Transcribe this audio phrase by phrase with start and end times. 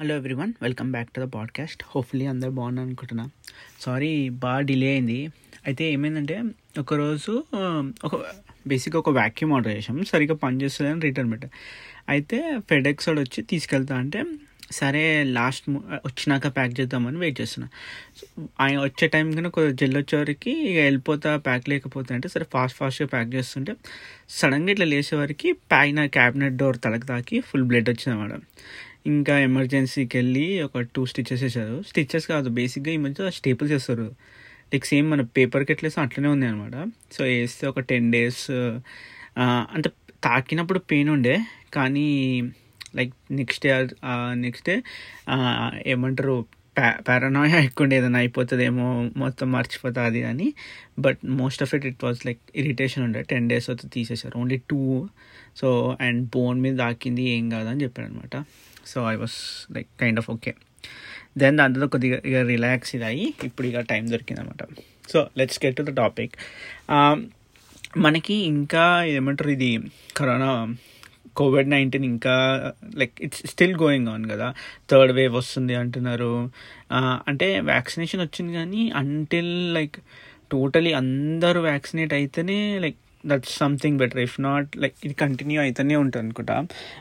[0.00, 3.30] Hello everyone welcome back to the podcast hopefully అందరు బాగున్నారు అనుకుంటున్నా.
[3.80, 5.32] సారీ బాగా డిలే అయింది.
[5.66, 6.42] అయితే ఏమైందంటే
[6.78, 7.44] ఒకరోజు
[8.04, 8.24] ఒక
[8.66, 11.48] బేసిక్గా ఒక వ్యాక్యూమ్ ఆర్డర్ చేసాం సరిగ్గా పనిచేస్తుందని రిటర్న్ పెట్టా.
[12.08, 14.24] అయితే ఫెడెక్స్ వాడు వచ్చి తీసుకెళ్తా అంటే
[14.70, 17.68] సరే లాస్ట్ వచ్చినాక ప్యాక్ చేద్దామని వెయిట్ చేస్తున్నా.
[18.60, 23.08] ఆయన వచ్చే టైం కన్నా కొంచెం జల్లి వచ్చేవరకు ఇక వెళ్ళిపోతా ప్యాక్ లేకపోతే అంటే సరే ఫాస్ట్ ఫాస్ట్గా
[23.08, 23.74] ప్యాక్ చేస్తుంటే
[24.28, 28.42] సడన్గా ఇట్లా లేచేవరకు పైన క్యాబినెట్ డోర్ తలకు తాకి ఫుల్ బ్లడ్ వచ్చింది మేడం
[29.06, 34.08] ఇంకా ఎమర్జెన్సీకి వెళ్ళి ఒక టూ స్టిచ్చెస్ వేసారు స్టిచెస్ కాదు బేసిక్గా ఈ మధ్య స్టేపుల్స్ వేస్తారు.
[34.72, 36.76] లైక్ సేమ్ మన పేపర్కి ఎట్లా వేస్తే అట్లనే ఉంది అనమాట
[37.12, 38.50] సో వేస్తే ఒక టెన్ డేస్
[39.38, 39.90] అంటే
[40.24, 41.36] తాకినప్పుడు పెయిన్ ఉండే
[41.74, 42.06] కానీ
[42.96, 43.72] like next day
[44.34, 44.82] next day
[45.90, 46.46] ఏమంటారు
[46.76, 50.54] ప్యా పారానాయ ఎక్కువ ఉండే ఏదైనా అయిపోతుందేమో మొత్తం మర్చిపోతా అది అని.
[50.98, 53.22] But most of it it was like irritation ఉండే.
[53.22, 54.38] టెన్ డేస్ అయితే తీసేశారు.
[54.38, 55.08] Only two.
[55.56, 58.36] So and bone మీద దాకింది ఏం కాదని చెప్పాడు అనమాట
[58.88, 59.38] so I was
[59.72, 60.52] like kind of okay
[61.38, 64.62] then దాంతో కొద్దిగా ఇక రిలాక్స్ ఇది అయ్యి ఇప్పుడు ఇక టైం దొరికింది అనమాట
[65.12, 66.34] so let's get to the topic
[67.96, 69.70] మనకి ఇంకా ఏమంటారు ఇది
[70.16, 70.50] కరోనా
[71.34, 72.34] కోవిడ్ నైన్టీన్ ఇంకా
[72.96, 74.54] like it's still going on కదా.
[74.90, 76.32] థర్డ్ వేవ్ వస్తుంది అంటున్నారు.
[76.96, 79.96] Uh, అంటే వ్యాక్సినేషన్ వచ్చింది కానీ అంటిల్ లైక్
[80.50, 82.96] టోటలీ అందరూ వ్యాక్సినేట్ అయితేనే like
[83.28, 86.56] that's something better if not like ఇది కంటిన్యూ అయితేనే ఉంటుంది అనుకుంటా.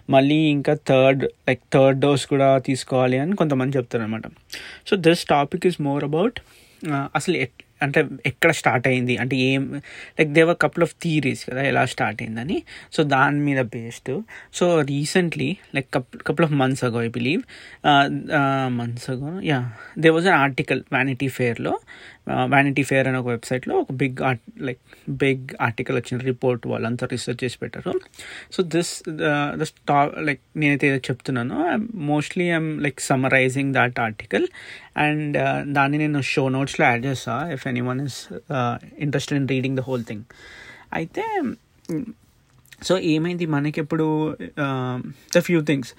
[0.10, 4.28] మళ్ళీ ఇంకా థర్డ్ లైక్ థర్డ్ డోస్ కూడా తీసుకోవాలి అని కొంతమంది చెప్తారు అనమాట
[4.88, 6.40] so this topic is more about
[6.92, 7.38] అసలు
[7.82, 9.18] అంటే ఎక్కడ స్టార్ట్ అయింది?
[9.18, 9.64] అంటే ఏం
[10.20, 12.58] like there were couple of theories కదా ఎలా స్టార్ట్ అయిందని.
[12.94, 14.14] సో దాని మీద based
[14.54, 17.44] so recently like cup couple of months ago I believe
[18.80, 19.60] months ago yeah
[19.98, 21.74] they was an article Vanity ఫేర్లో
[22.54, 27.40] vanity fair అనే ఒక వెబ్సైట్లో ఒక big art like big article వచ్చిన రిపోర్ట్ వాళ్ళంతా రీసెర్చ్
[27.44, 27.94] చేసి పెట్టారు.
[28.52, 28.92] సో దిస్
[29.60, 31.60] ద స్టా like నేనైతే ఏదో చెప్తున్నానో
[32.12, 34.48] mostly I'm like summarising that article
[34.98, 35.38] and
[35.74, 37.34] దాన్ని నేను షో నోట్స్లో యాడ్ చేస్తా.
[37.68, 38.20] If any is
[39.00, 40.24] interested in reading the whole thing
[40.94, 41.24] అయితే
[42.84, 43.46] సో ఏమైంది?
[43.46, 44.38] మనకి ఇప్పుడు
[45.36, 45.92] ద ఫ్యూ థింగ్స్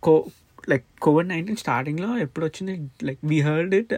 [0.00, 0.30] కో
[0.68, 2.72] లైక్ కోవిడ్ నైన్టీన్ స్టార్టింగ్లో ఎప్పుడు వచ్చింది
[3.04, 3.94] like we heard it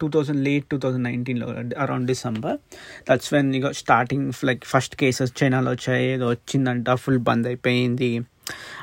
[0.00, 1.48] two thousand late two thousand నైన్టీన్లో
[1.78, 2.56] అరౌండ్ డిసెంబర్
[3.10, 6.06] దట్స్ వెన్ ఇక స్టార్టింగ్ లైక్ ఫస్ట్ కేసెస్ చైనాలో వచ్చాయి.
[6.06, 8.20] ఏదో వచ్చిందంట ఫుల్ బంద్ అయిపోయింది.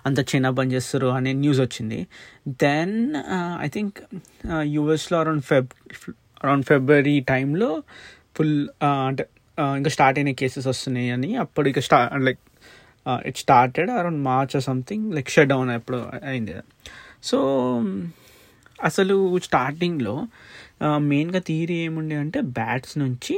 [0.05, 2.07] అంత చైనా బంద్ చేస్తారు అనే న్యూస్ వచ్చింది.
[2.47, 3.15] దెన్
[3.61, 3.99] ఐ థింక్
[4.63, 5.67] యూఎస్లో అరౌండ్ ఫెబ్
[6.43, 7.83] అరౌండ్ ఫిబ్రవరి టైంలో
[8.37, 8.67] ఫుల్
[9.07, 9.25] అంటే
[9.77, 12.41] ఇంకా స్టార్ట్ అయిన కేసెస్ వస్తున్నాయి అని అప్పుడు ఇక స్టా like
[13.25, 16.55] it started around March something like shut down ఎప్పుడు అయింది
[17.23, 17.39] సో
[18.83, 20.15] అసలు స్టార్టింగ్లో
[20.97, 23.35] మెయిన్గా థియరీ ఏముండే అంటే బ్యాట్స్ నుంచి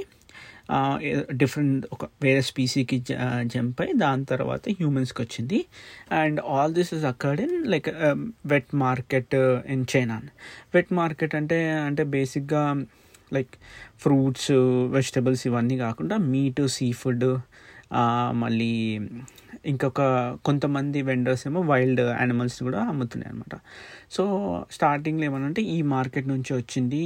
[1.33, 3.05] డిఫరెంట్ ఒక వేరే స్పీసీకి
[3.43, 5.65] జంప్ అయి దాని తర్వాత హ్యూమన్స్కి వచ్చింది.
[6.11, 7.89] And all this is occurred in like
[8.45, 9.35] wet market
[9.67, 10.21] in China
[10.73, 12.75] wet market అంటే అంటే బేసిక్గా
[13.33, 13.53] లైక్
[13.99, 14.51] ఫ్రూట్స్
[14.87, 17.37] వెజిటబుల్స్ ఇవన్నీ కాకుండా మీట్ సీ ఫుడ్
[18.31, 18.99] మళ్ళీ
[19.65, 20.01] ఇంకొక
[20.45, 23.55] కొంతమంది వెండర్స్ ఏమో వైల్డ్ యానిమల్స్ కూడా అమ్ముతున్నాయి అనమాట
[24.11, 24.23] సో
[24.71, 26.99] స్టార్టింగ్లో ఏమనంటే ఈ మార్కెట్ నుంచి వచ్చింది.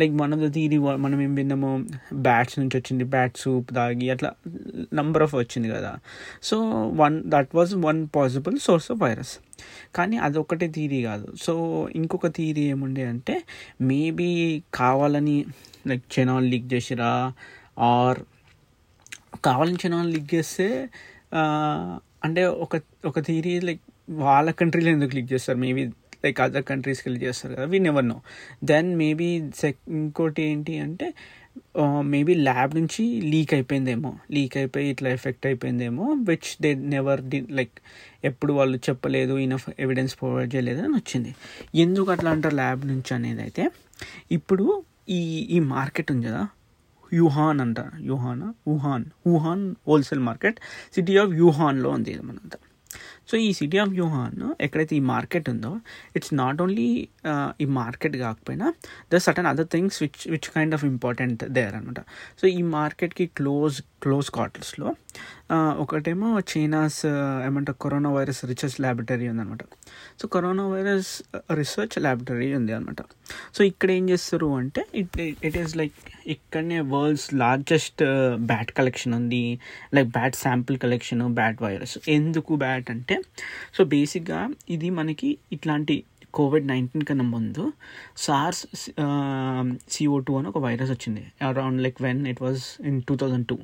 [0.00, 1.70] లైక్ మనం దీని మనం ఏం విన్నాము
[2.14, 3.04] బ్యాట్స్ నుంచి వచ్చింది.
[3.04, 4.30] బ్యాట్ సూప్ తాగి అట్లా
[4.94, 5.92] నంబర్ ఆఫ్ వచ్చింది కదా.
[6.42, 6.56] So
[7.02, 9.34] one that was one possible source of virus
[9.94, 11.26] కానీ అదొకటే థీరీ కాదు.
[11.42, 11.54] సో
[11.94, 13.36] ఇంకొక థీరీ ఏముండే అంటే
[13.80, 14.30] మేబీ
[14.74, 15.38] కావాలని
[15.86, 17.32] లైక్ చెనాల్ లీక్ చేసిరా
[17.78, 18.20] ఆర్
[19.44, 20.66] కావాలని చెనాల్ లీక్ చేస్తే
[22.24, 22.74] అంటే ఒక
[23.06, 25.58] ఒక థీరీ లైక్ వాళ్ళ కంట్రీలో ఎందుకు లీక్ చేస్తారు?
[25.58, 25.82] మేబీ
[26.24, 28.18] లైక్ అదర్ కంట్రీస్కి వెళ్ళి చేస్తారు కదా we never know
[28.64, 29.28] then maybe
[29.62, 31.08] check ఇంకోటి ఏంటి అంటే
[31.80, 33.02] uh, మేబీ ల్యాబ్ నుంచి
[33.32, 37.76] లీక్ అయిపోయిందేమో లీక్ అయిపోయి ఇట్లా ఎఫెక్ట్ అయిపోయిందేమో విచ్ దే నెవర్ డి లైక్
[38.24, 41.32] ఎప్పుడు వాళ్ళు చెప్పలేదు ఇనఫ్ ఎవిడెన్స్ ప్రొవైడ్ చేయలేదు అని వచ్చింది.
[41.84, 43.64] ఎందుకు అట్లా అంటారు ల్యాబ్ నుంచి అనేది అయితే
[44.38, 44.66] ఇప్పుడు
[45.18, 45.20] ఈ
[45.56, 46.44] ఈ మార్కెట్ ఉంది కదా
[47.12, 47.80] యుహాన్ అంట
[48.10, 50.58] Wuhan Wuhan Wuhan wholesale market
[50.96, 52.58] city of యూహాన్లో ఉంది ఇది మనంతా.
[53.28, 55.72] సో ఈ సిటీ ఆఫ్ యూహాన్ ఎక్కడైతే ఈ మార్కెట్ ఉందో
[56.16, 56.88] ఇట్స్ నాట్ ఓన్లీ
[57.60, 58.66] ఈ మార్కెట్ కాకపోయినా
[59.14, 62.00] the certain other things which which kind of important there అనమాట
[62.40, 64.88] సో ఈ మార్కెట్కి క్లోజ్ క్లోజ్ క్వార్టర్స్లో
[65.52, 67.00] ఒకటేమో చైనాస్
[67.46, 69.62] ఏమంటారు కరోనా వైరస్ రీసెర్చ్ ల్యాబొరేటరీ ఉందన్నమాట.
[70.20, 71.10] So corona virus
[71.58, 73.02] research laboratory ఉంది అనమాట
[73.56, 75.18] సో ఇక్కడ ఏం చేస్తారు అంటే ఇట్
[75.48, 78.02] ఇట్ ఈస్ లైక్ ఇక్కడనే వరల్డ్స్ లార్జెస్ట్
[78.52, 79.44] బ్యాట్ కలెక్షన్ ఉంది.
[79.94, 83.18] Like bat sample collection bat virus ఎందుకు బ్యాట్ అంటే
[83.78, 85.96] సో బేసిక్గా ఇది మనకి ఇట్లాంటి
[86.38, 87.64] కోవిడ్ నైన్టీన్ కన్నా ముందు
[88.16, 88.62] సార్స్
[89.94, 91.22] సిఓ టూ అని ఒక వైరస్ వచ్చింది.
[91.50, 93.58] Around like when it was in two thousand two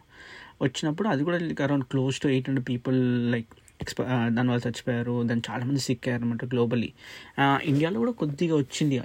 [0.62, 2.98] వచ్చినప్పుడు అది కూడా like around close to eight hundred people
[3.32, 3.50] like
[3.82, 4.02] ఎక్స్ప
[4.36, 5.22] దానివల్ల చచ్చిపోయారు.
[5.22, 6.90] దాన్ని చాలామంది సిక్ అయ్యారు అనమాట గ్లోబలీ
[7.70, 8.96] ఇండియాలో కూడా కొద్దిగా వచ్చింది.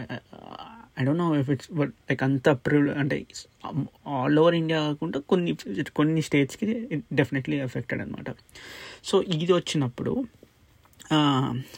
[1.00, 3.16] I don't know if it's but like అంత ప్రివ్ అంటే
[4.08, 5.52] ఆల్ ఓవర్ ఇండియా కాకుండా కొన్ని
[6.00, 6.68] కొన్ని స్టేట్స్కి
[7.14, 8.30] డెఫినెట్లీ ఎఫెక్టెడ్ అనమాట
[9.04, 10.14] సో ఇది వచ్చినప్పుడు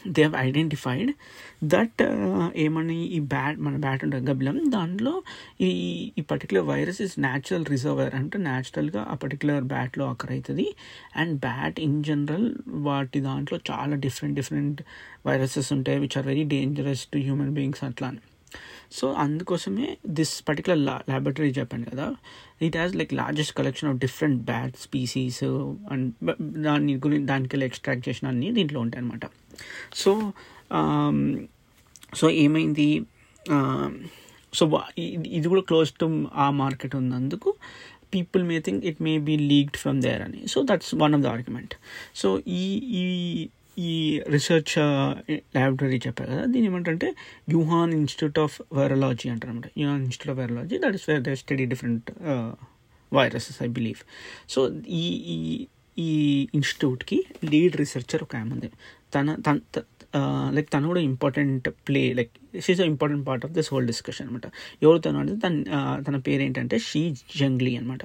[0.07, 1.11] దే హ్యావ్ ఐడెంటిఫైడ్
[1.63, 2.01] దట్
[2.55, 5.23] ఏమని ఈ బ్యాట్ మన బ్యాట్ ఉంటుంది గబ్బిలం దాంట్లో
[5.61, 5.69] ఈ
[6.17, 10.67] ఈ particular virus is natural reservoir అంటే న్యాచురల్గా ఆ పర్టికులర్ బ్యాట్లో అక్కర్ అవుతుంది
[11.15, 14.81] అండ్ బ్యాట్ ఇన్ జనరల్ వాటి దాంట్లో చాలా డిఫరెంట్ డిఫరెంట్
[15.25, 18.21] వైరసెస్ ఉంటాయి which are very dangerous to human beings అట్లా అని.
[18.91, 22.07] సో అందుకోసమే దిస్ పర్టికులర్ లా ల్యాబొరేటరీ చెప్పాను కదా.
[22.61, 25.43] It has like largest collection of different bat species
[25.91, 26.07] and
[26.67, 29.25] దాని గురించి దానికి ఎక్స్ట్రాక్ట్ చేసిన అన్ని దీంట్లో ఉంటాయి అనమాట
[29.95, 30.13] సో
[32.15, 32.89] సో ఏమైంది?
[33.45, 33.93] Um,
[34.53, 34.63] సో
[35.37, 37.49] ఇది కూడా క్లోజ్ టు ఆ మార్కెట్ ఉన్నందుకు
[38.13, 40.47] people may think it may be leaked from there అని.
[40.47, 41.73] So that's one of the argument
[42.15, 42.63] so ఈ
[43.01, 43.03] ఈ
[43.77, 44.77] ఈ రీసెర్చ్
[45.55, 47.15] ల్యాబొరేటరీ చెప్పారు కదా దీని ఏమంటే
[47.49, 51.65] యూహాన్ ఇన్స్టిట్యూట్ ఆఫ్ వైరలాజీ అంటారు అనమాట Wuhan Institute of Virology that is where they study
[51.65, 52.11] different
[53.13, 53.97] viruses I believe
[54.49, 55.03] so ఈ
[55.35, 58.71] ఈ ఈ ఇన్స్టిట్యూట్కి లీడ్ రీసెర్చర్ ఒక ఆమె ఉంది.
[59.15, 59.59] తన తన
[60.53, 62.31] లైక్ తను కూడా important play like
[62.61, 64.45] she's important part of this whole discussion అనమాట.
[64.83, 65.53] ఎవరు తను అంటే తన
[66.07, 68.03] తన పేరు ఏంటంటే షీ జంగ్లీ అనమాట.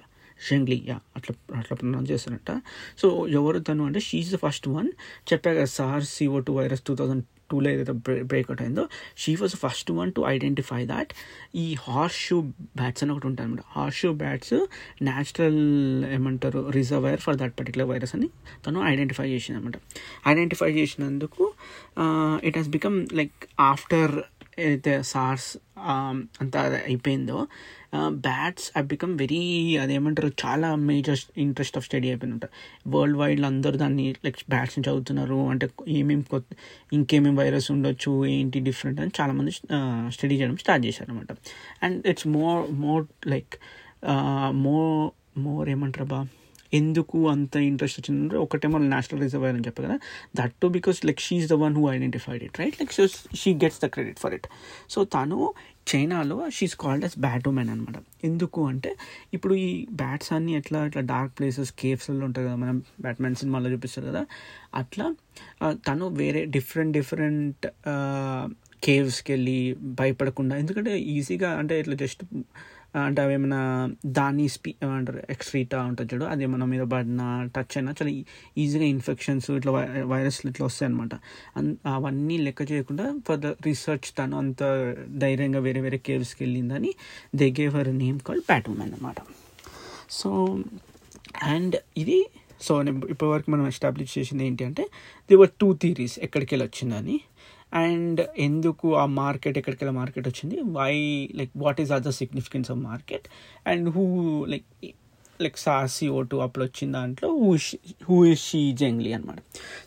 [0.49, 0.79] షంగ్లీ
[1.17, 2.53] అట్లా అట్లా ప్రొనౌన్స్ చేస్తారంట
[2.99, 4.89] సో ఎవరు తను అంటే షీఈ్ ద ఫస్ట్ వన్
[5.33, 7.95] చెప్పా కదా SARS CoV two virus two thousand టూలో ఏదైతే
[8.31, 8.85] బ్రేక్అవుట్ అయిందో
[9.17, 11.11] she was first one to identify that
[11.55, 12.37] ఈ హార్స్ షూ
[12.77, 14.55] బ్యాట్స్ అని ఒకటి ఉంటాయి అనమాట హార్స్ షూ బ్యాట్స్
[15.03, 15.61] న్యాచురల్
[16.13, 18.29] ఏమంటారు reservoir for that particular virus అని
[18.67, 19.79] తను ఐడెంటిఫై చేసింది అనమాట
[20.29, 21.47] ఐడెంటిఫై చేసినందుకు
[22.43, 23.37] it has become like
[23.69, 24.15] after
[24.59, 25.51] ఏదైతే సార్స్
[26.41, 27.39] అంతా అయిపోయిందో
[28.23, 29.41] బ్యాట్స్ ఐ బికమ్ వెరీ
[29.77, 32.47] అదేమంటారు చాలా మేజర్ ఇంట్రెస్ట్ ఆఫ్ స్టడీ అయిపోయిందంట
[32.89, 36.57] వరల్డ్ వైడ్లో అందరూ దాన్ని లైక్ బ్యాట్స్ని చదువుతున్నారు అంటే ఏమేమి కొత్త
[36.93, 39.53] ఇంకేమేమి వైరస్ ఉండొచ్చు ఏంటి డిఫరెంట్ అని చాలామంది
[40.09, 41.33] స్టడీ చేయడం స్టార్ట్ చేశారనమాట
[41.83, 43.57] and it's more more like
[44.51, 46.21] more more ఏమంటారు బా
[46.73, 49.99] ఎందుకు అంత ఇంట్రెస్ట్ వచ్చిందంటే ఒకటేమో నేషనల్ రిజర్వర్ అని చెప్పారు కదా.
[50.37, 53.05] That to because like she's the one who identified it right like so
[53.43, 54.49] she gets the credit for it
[54.91, 55.39] so తను
[55.93, 58.91] చైనాలో షీస్ కాల్డ్ అస్ బ్యాటోమెన్ అనమాట ఎందుకు అంటే
[59.35, 64.07] ఇప్పుడు ఈ బ్యాట్స్ అన్ని ఎట్లా ఇట్లా డార్క్ ప్లేసెస్ కేవ్స్లో ఉంటుంది కదా మనం బ్యాట్మెన్ సినిమాలో చూపిస్తారు
[64.07, 64.23] కదా.
[64.75, 65.07] అట్లా
[65.89, 67.67] తను వేరే డిఫరెంట్ డిఫరెంట్
[68.83, 69.59] కేవ్స్కి వెళ్ళి
[70.01, 72.23] భయపడకుండా ఎందుకంటే ఈజీగా అంటే ఇట్లా జస్ట్
[72.95, 73.61] అంటే అవి ఏమైనా
[74.13, 77.23] దాని స్పీ ఏమంటారు ఎక్స్ట్రీటా ఉంటుంది చూడు అది ఏమైనా మీద పడిన
[77.57, 78.13] టచ్ అయినా చాలా
[78.59, 79.73] ఈజీగా ఇన్ఫెక్షన్స్ ఇట్లా
[80.07, 81.15] వైరస్లు ఇట్లా వస్తాయి అనమాట
[81.89, 84.63] అవన్నీ లెక్క చేయకుండా ఫర్ ద రీసెర్చ్ తను అంత
[85.19, 86.93] ధైర్యంగా వేరే వేరే కేవ్స్కి వెళ్ళిందని
[87.37, 89.19] they gave her name call batwoman అనమాట
[90.11, 90.31] సో
[91.51, 92.21] అండ్ ఇది
[92.61, 94.85] సో ఇప్పటివరకు మనం ఎస్టాబ్లిష్ చేసింది ఏంటి అంటే
[95.31, 97.17] ది వర్ టూ థీరీస్ ఎక్కడికి వెళ్ళి వచ్చిందని
[97.75, 100.61] అండ్ ఎందుకు ఆ మార్కెట్ ఎక్కడికెళ్ళి మార్కెట్ వచ్చింది?
[100.61, 100.95] Why
[101.35, 103.29] like what is other significance of market
[103.67, 104.05] and who
[104.45, 104.65] like
[105.43, 107.57] like saucy ఓటు అప్పుడు వచ్చిన దాంట్లో who
[108.03, 109.39] who is Shi Zhengli అనమాట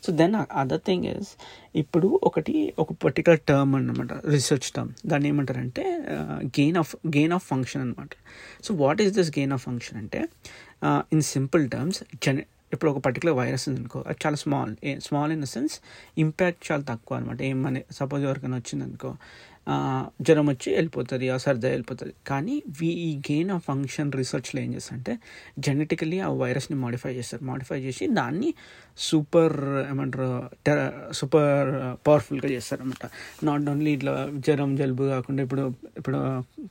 [0.03, 1.27] so then other thing is
[1.75, 6.03] ఇప్పుడు ఒకటి ఒక పర్టికులర్ టర్మ్ అనమాట రీసెర్చ్ టర్మ్ దాన్ని ఏమంటారంటే
[6.43, 8.09] gain of gain of function అనమాట
[8.63, 10.27] so what is this gain of function అంటే
[10.87, 12.39] ఇన్ సింపుల్ టర్మ్స్ జన
[12.73, 15.75] ఇప్పుడు ఒక పర్టికులర్ వైరస్ ఉంది అనుకో అది చాలా small small in the sense
[16.17, 19.11] impact చాలా తక్కువ అనమాట ఏమని సపోజ్ ఎవరికైనా వచ్చిందనుకో
[20.21, 22.13] జ్వరం వచ్చి వెళ్ళిపోతుంది ఆ సర్దా వెళ్ళిపోతుంది.
[22.27, 25.13] కానీ వీ ఈ గెయిన్ ఆఫ్ ఫంక్షన్ రీసెర్చ్లో ఏం చేస్తారంటే
[25.59, 27.43] జెనెటికలీ ఆ వైరస్ని మాడిఫై చేస్తారు.
[27.43, 28.53] మాడిఫై చేసి దాన్ని
[28.97, 29.55] సూపర్
[29.91, 30.27] ఏమంటారు
[31.11, 31.69] సూపర్
[32.07, 33.05] పవర్ఫుల్గా చేస్తారనమాట
[33.47, 34.13] నాట్ ఓన్లీ ఇట్లా
[34.45, 35.63] జ్వరం జలుబు కాకుండా ఇప్పుడు
[35.97, 36.19] ఇప్పుడు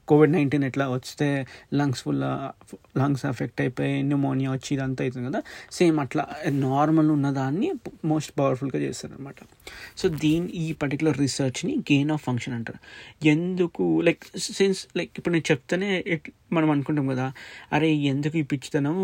[0.04, 1.28] కోవిడ్ నైన్టీన్ ఎట్లా వస్తే
[1.74, 2.22] లంగ్స్ ఫుల్
[2.98, 5.42] లంగ్స్ ఎఫెక్ట్ అయిపోయి న్యూమోనియా వచ్చి ఇదంతా అవుతుంది కదా.
[5.72, 7.70] సేమ్ అట్లా నార్మల్ ఉన్న దాన్ని
[8.04, 9.36] మోస్ట్ పవర్ఫుల్గా చేస్తారనమాట
[9.96, 12.80] సో దీని ఈ పర్టికులర్ రీసెర్చ్ని గెయిన్ ఆఫ్ ఫంక్షన్ అంటారు.
[13.34, 16.20] ఎందుకు లైక్ సిన్స్ లైక్ ఇప్పుడు నేను చెప్తేనే
[16.52, 17.32] మనం అనుకుంటాం కదా
[17.72, 18.98] అరే ఎందుకు ఈ పిచ్చితనం?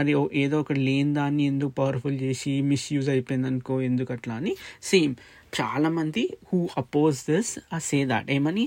[0.00, 4.52] అది ఏదో ఒకటి లేని దాన్ని ఎందుకు పవర్ఫుల్ చేసి మిస్యూజ్ అయిపోయింది అనుకో ఎందుకు అట్లా అని?
[4.82, 5.14] సేమ్
[5.52, 8.64] చాలామంది హూ అపోజ్ దిస్ ఆ సే దాట్ ఏమని?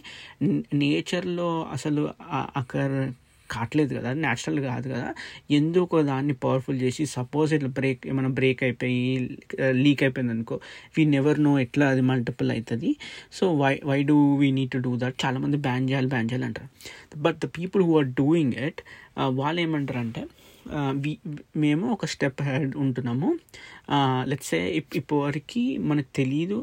[0.82, 2.02] నేచర్లో అసలు
[2.62, 2.82] అక్కడ
[3.50, 5.08] కావట్లేదు కదా న్యాచురల్ కాదు కదా.
[5.58, 9.02] ఎందుకు దాన్ని పవర్ఫుల్ చేసి సపోజ్ ఇట్లా బ్రేక్ ఏమైనా బ్రేక్ అయిపోయి
[9.84, 10.56] లీక్ అయిపోయింది అనుకో
[10.96, 12.92] వీ నెవర్ నో ఎట్లా అది మల్టిపుల్ అవుతుంది
[13.38, 16.70] so why why do we need to do that చాలామంది బ్యాన్ చేయాలి బ్యాన్ చేయాలి అంటారు.
[17.26, 18.82] But the people who are doing it
[19.42, 20.24] వాళ్ళు ఏమంటారు అంటే
[21.58, 23.30] మేము ఒక స్టెప్ హెడ్ ఉంటున్నాము.
[24.26, 26.60] లెట్సే ఇప్పటివరకు మనకు తెలియదు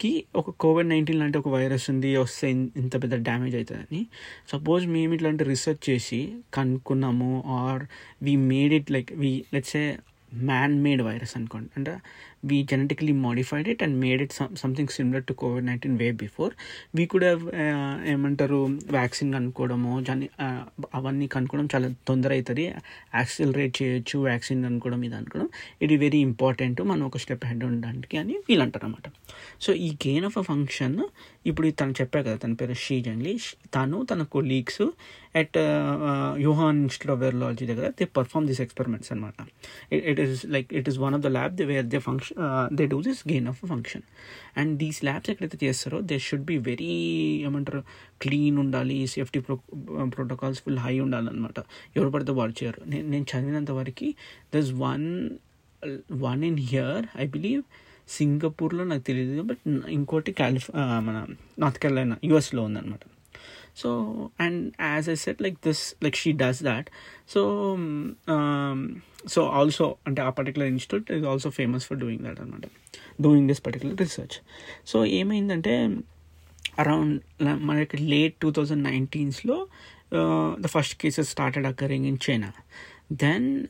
[0.00, 4.00] కి ఒక కోవిడ్ నైన్టీన్ లాంటి ఒక వైరస్ ఉంది వస్తే ఇంత పెద్ద డ్యామేజ్ అవుతుందని
[4.48, 6.20] సపోజ్ మేము ఇట్లాంటి రీసెర్చ్ చేసి
[6.54, 7.82] కనుక్కున్నాము or
[8.22, 9.84] we made it like we let's say
[10.44, 11.70] man made virus అనుకోండి.
[11.76, 11.92] అంటే
[12.42, 16.52] we genetically modified it and made it some, something similar to COVID nineteen way before
[16.96, 17.24] we could
[18.12, 18.58] ఏమంటారు
[18.96, 20.26] vaccine కనుక్కోవడము జని
[20.98, 22.64] అవన్నీ కనుక్కోవడం చాలా తొందర అవుతుంది
[23.18, 25.48] యాక్సిలరేట్ చేయొచ్చు వ్యాక్సిన్ కనుక్కోవడం ఇది అనుకోవడం.
[25.82, 29.08] ఇది వెరీ ఇంపార్టెంట్ మనం ఒక స్టెప్ హెడ్ ఉండడానికి అని వీళ్ళు అంటారు అనమాట
[29.66, 30.98] సో ఈ గెయిన్ ఆఫ్ అ ఫంక్షన్
[31.46, 33.34] ఇప్పుడు తను చెప్పా కదా తన పేరు షీ జంగ్లీ.
[33.76, 34.82] తను తన colleagues
[35.34, 35.56] at
[36.44, 39.34] Wuhan Institute of Virology దగ్గర దే పర్ఫార్మ్ దిస్ ఎక్స్పెరిమెంట్స్ అనమాట
[40.10, 42.38] it is like it is one of the lab they where they function
[42.78, 44.04] they do this gain of function
[44.56, 46.94] and these labs ఎక్కడైతే చేస్తారో they should be very
[47.48, 47.82] ఏమంటారు
[48.24, 49.56] clean ఉండాలి safety pro
[50.16, 51.58] protocols full high ఉండాలన్నమాట.
[51.96, 52.82] ఎవరు పడితే వాళ్ళు చేయరు.
[52.86, 54.08] నేను నేను చదివినంత వరకు
[54.56, 55.06] this one
[56.12, 57.62] one in here I believe
[58.08, 60.68] సింగపూర్లో నాకు తెలియదు బట్ ఇంకోటి కాలిఫ్
[61.06, 61.16] మన
[61.58, 63.02] నార్త్ కెరళైనా యుఎస్లో ఉందన్నమాట.
[63.76, 63.90] So
[64.40, 66.88] and as I said like this like she does that
[67.28, 67.42] so
[69.26, 72.66] so also అంటే ఆ particular institute is also famous for doing that అనమాట
[73.22, 74.36] doing this particular research
[74.86, 75.74] so ఏమైందంటే
[76.78, 77.20] అరౌండ్
[77.60, 79.56] మనకి late two thousand నైన్టీన్స్లో
[80.60, 82.50] the first cases started occurring in China
[83.12, 83.66] then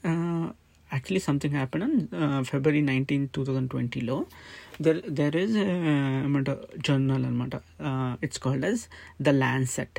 [0.90, 1.96] actually something happen on
[2.44, 4.16] February nineteen two thousand ట్వంటీలో
[4.80, 5.56] there there is
[6.24, 6.50] ఏమంట
[6.88, 7.56] journal అనమాట
[8.24, 8.84] it's called as
[9.22, 9.98] the Lancet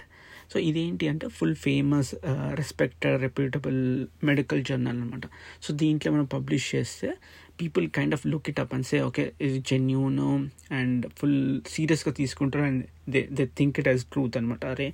[0.53, 2.09] so ఇదేంటి అంటే full famous
[2.53, 3.79] respected reputable
[4.23, 5.25] medical journal అనమాట
[5.61, 7.09] so దీంట్లో మనం publish చేస్తే
[7.61, 10.17] people kind of look it up and say okay ఇది జెన్యూన్
[10.71, 14.87] అండ్ ఫుల్ సీరియస్గా తీసుకుంటారు and they they think it as truth అనమాట అరే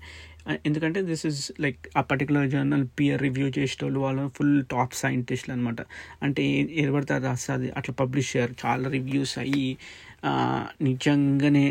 [0.65, 5.81] ఎందుకంటే దిస్ ఇస్ లైక్ ఆ పర్టికులర్ జర్నల్ పియర్ రివ్యూ చేసేటోళ్ళు వాళ్ళు ఫుల్ టాప్ సైంటిస్టులు అనమాట
[6.23, 6.43] అంటే
[6.81, 7.13] ఏది పడితే
[7.53, 8.55] అది అట్లా పబ్లిష్ చేయరు.
[8.65, 9.77] చాలా రివ్యూస్ అయ్యి
[10.81, 11.65] నిజంగానే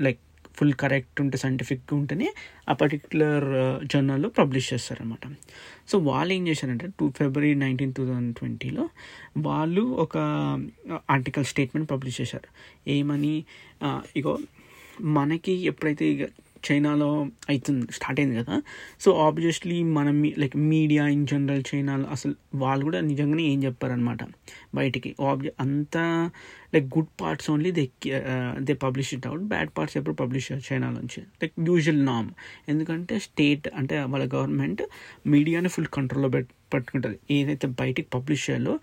[0.00, 0.20] లైక్
[0.58, 2.26] ఫుల్ కరెక్ట్ ఉంటే సైంటిఫిక్గా ఉంటేనే
[2.68, 3.46] ఆ పర్టికులర్
[3.84, 5.26] జర్నల్లో పబ్లిష్ చేస్తారనమాట
[5.88, 8.88] సో వాళ్ళు ఏం చేశారంటే two February nineteen two thousand ట్వంటీలో
[9.38, 10.16] వాళ్ళు ఒక
[11.10, 12.48] ఆర్టికల్ స్టేట్మెంట్ పబ్లిష్ చేశారు.
[12.88, 13.44] ఏమని
[13.82, 14.38] uh, ఇగో
[15.00, 16.22] మనకి ఎప్పుడైతే ఇక
[16.66, 17.08] చైనాలో
[17.50, 18.56] అవుతుంది స్టార్ట్ అయింది కదా.
[19.00, 24.22] సో ఆబ్వియస్లీ మనం లైక్ మీడియా ఇన్ జనరల్ చైనాలో అసలు వాళ్ళు కూడా నిజంగానే ఏం చెప్పారనమాట
[24.74, 25.12] బయటికి.
[25.20, 26.04] ఆబ్జె అంతా
[26.74, 27.84] like good parts only they
[28.58, 31.20] they publish it out bad parts ఎప్పుడు పబ్లిష్ చైనా నుంచి.
[31.42, 32.30] లైక్ యూజువల్ నామ్
[32.68, 34.82] ఎందుకంటే స్టేట్ అంటే వాళ్ళ గవర్నమెంట్
[35.26, 37.18] మీడియాని ఫుల్ కంట్రోల్లో పెట్ పట్టుకుంటుంది.
[37.30, 38.74] ఏదైతే బయటికి పబ్లిష్ చేయాలో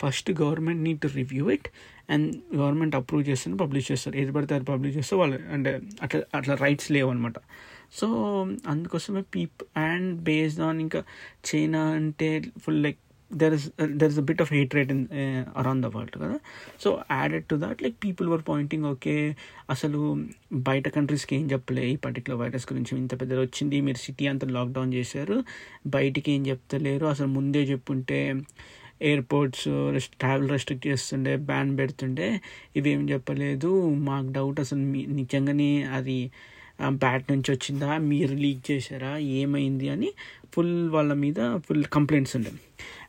[0.00, 1.68] first government need to review it
[2.10, 4.16] and government approve చేస్తే పబ్లిష్ చేస్తారు.
[4.16, 7.38] ఏది పడితే అది పబ్లిష్ చేస్తే వాళ్ళు అంటే అట్లా అట్లా రైట్స్ లేవు అనమాట
[7.98, 8.06] సో
[8.66, 11.00] అందుకోసమే పీప్ అండ్ బేస్డ్ ఆన్ ఇంకా
[11.50, 12.28] చైనా అంటే
[12.64, 12.98] full like
[13.30, 13.64] there is
[14.00, 15.02] there is a bit of hatred in
[15.60, 16.36] around the world కదా.
[16.82, 19.16] So added to that like people were pointing okay
[19.70, 20.00] అసలు
[20.68, 21.84] బయట కంట్రీస్కి ఏం చెప్పలే?
[21.94, 25.38] ఈ పర్టికులర్ వైరస్ గురించి ఇంత పెద్దది వచ్చింది మీరు సిటీ అంతా లాక్డౌన్ చేశారు
[25.96, 27.06] బయటికి ఏం చెప్తలేరు?
[27.06, 28.20] అసలు ముందే చెప్పుంటే
[29.02, 29.64] ఎయిర్పోర్ట్స్
[30.14, 32.40] ట్రావెల్ రెస్ట్రిక్ట్ చేస్తుండే బ్యాన్ పెడుతుండే.
[32.76, 33.94] ఇవేం చెప్పలేదు.
[33.94, 36.30] మాకు డౌట్ అసలు మీ నిజంగానే అది
[36.88, 37.96] బ్యాట్ నుంచి వచ్చిందా?
[37.96, 39.18] మీరు లీక్ చేశారా?
[39.18, 40.12] ఏమైంది అని
[40.52, 42.50] ఫుల్ వాళ్ళ మీద ఫుల్ కంప్లైంట్స్ ఉండే.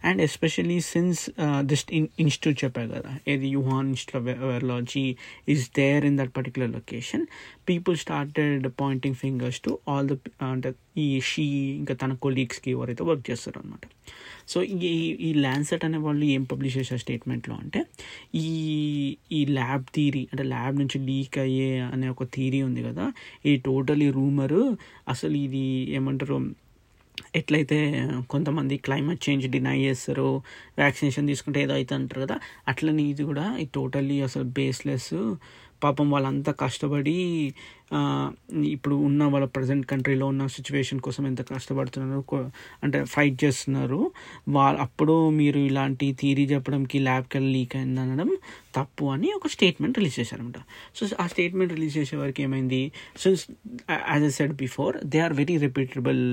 [0.01, 1.22] And especially since
[1.63, 1.86] this
[2.20, 5.06] institute చెప్పారు కదా ఏది Wuhan Institute of Virology
[5.50, 7.24] is there in that particular location
[7.70, 10.18] people started pointing fingers to all the
[10.50, 11.46] అంటే ఈ షీ
[11.77, 13.86] ఇంకా తన కొలీగ్స్కి ఎవరైతే వర్క్ చేస్తారు అనమాట
[14.48, 17.79] సో ఈ ఈ ల్యాన్సెట్ అనే వాళ్ళు ఏం పబ్లిష్ చేశారు స్టేట్మెంట్లో అంటే
[18.36, 18.48] ఈ
[19.32, 23.06] ఈ ల్యాబ్ థీరీ అంటే ల్యాబ్ నుంచి లీక్ అయ్యే అనే ఒక థీరీ ఉంది కదా
[23.46, 24.63] ఈ టోటలీ రూమరు
[25.08, 26.39] అసలు ఇది ఏమంటారు
[27.36, 27.78] ఎట్లయితే
[28.30, 30.28] కొంతమంది క్లైమేట్ చేంజ్ డినై చేస్తారు
[30.78, 35.12] వ్యాక్సినేషన్ తీసుకుంటే ఏదో అవుతుంది అంటారు కదా అట్లనే ఇది కూడా ఇది టోటల్లీ అసలు బేస్లెస్
[35.83, 37.17] పాపం వాళ్ళంతా కష్టపడి
[38.65, 42.24] ఇప్పుడు ఉన్న వాళ్ళ ప్రజెంట్ కంట్రీలో ఉన్న సిచ్యువేషన్ కోసం ఎంత కష్టపడుతున్నారు
[42.83, 44.12] అంటే ఫైట్ చేస్తున్నారు.
[44.50, 48.29] వాళ్ళ అప్పుడు మీరు ఇలాంటి థీరీ చెప్పడంకి ల్యాబ్కి వెళ్ళి లీక్ అయింది అనడం
[48.75, 50.59] తప్పు అని ఒక స్టేట్మెంట్ రిలీజ్ చేశారనమాట
[50.95, 52.81] సో ఆ స్టేట్మెంట్ రిలీజ్ చేసే వరకు ఏమైంది?
[53.17, 53.29] So
[54.12, 56.24] as I said before they are very repeatable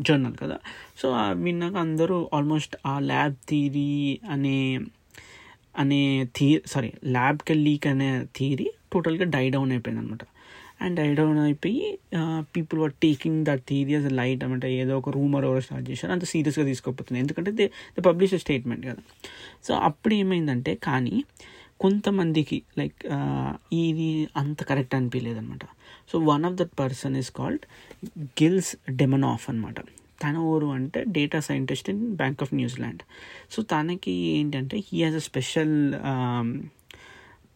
[0.00, 0.58] journal కదా.
[0.98, 1.08] సో
[1.44, 4.58] విన్నాక అందరూ ఆల్మోస్ట్ ఆ ల్యాబ్ థీరీ అనే
[5.78, 10.24] అనే థీ సారీ ల్యాబ్కి లీక్ అనే థీరీ టోటల్గా డై డౌన్ అయిపోయింది అనమాట
[10.80, 11.98] అండ్ డై డౌన్ అయిపోయి
[12.56, 16.24] people were taking that theory as light అంటే ఏదో ఒక రూమర్ ఎవరో స్టార్ట్ చేశారు అంత
[16.24, 17.20] సీరియస్గా తీసుకోకపోతుంది.
[17.20, 19.02] ఎందుకంటే దే ద పబ్లిష్ స్టేట్మెంట్ కదా.
[19.64, 21.24] సో అప్పుడు ఏమైందంటే కానీ
[21.80, 23.00] కొంతమందికి లైక్
[23.72, 25.64] ఇది అంత కరెక్ట్ అనిపించలేదు అనమాట
[26.12, 27.64] so one of that person is called
[28.42, 29.76] Gilles Demaneuf అనమాట
[30.22, 33.02] తన ఊరు అంటే data scientist in Bank of New Zealand
[33.50, 35.74] so తనకి ఏంటంటే he has a special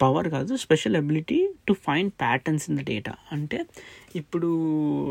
[0.01, 1.39] power కాదు special ability
[1.69, 3.59] to find patterns in the data అంటే
[4.17, 4.49] ఇప్పుడు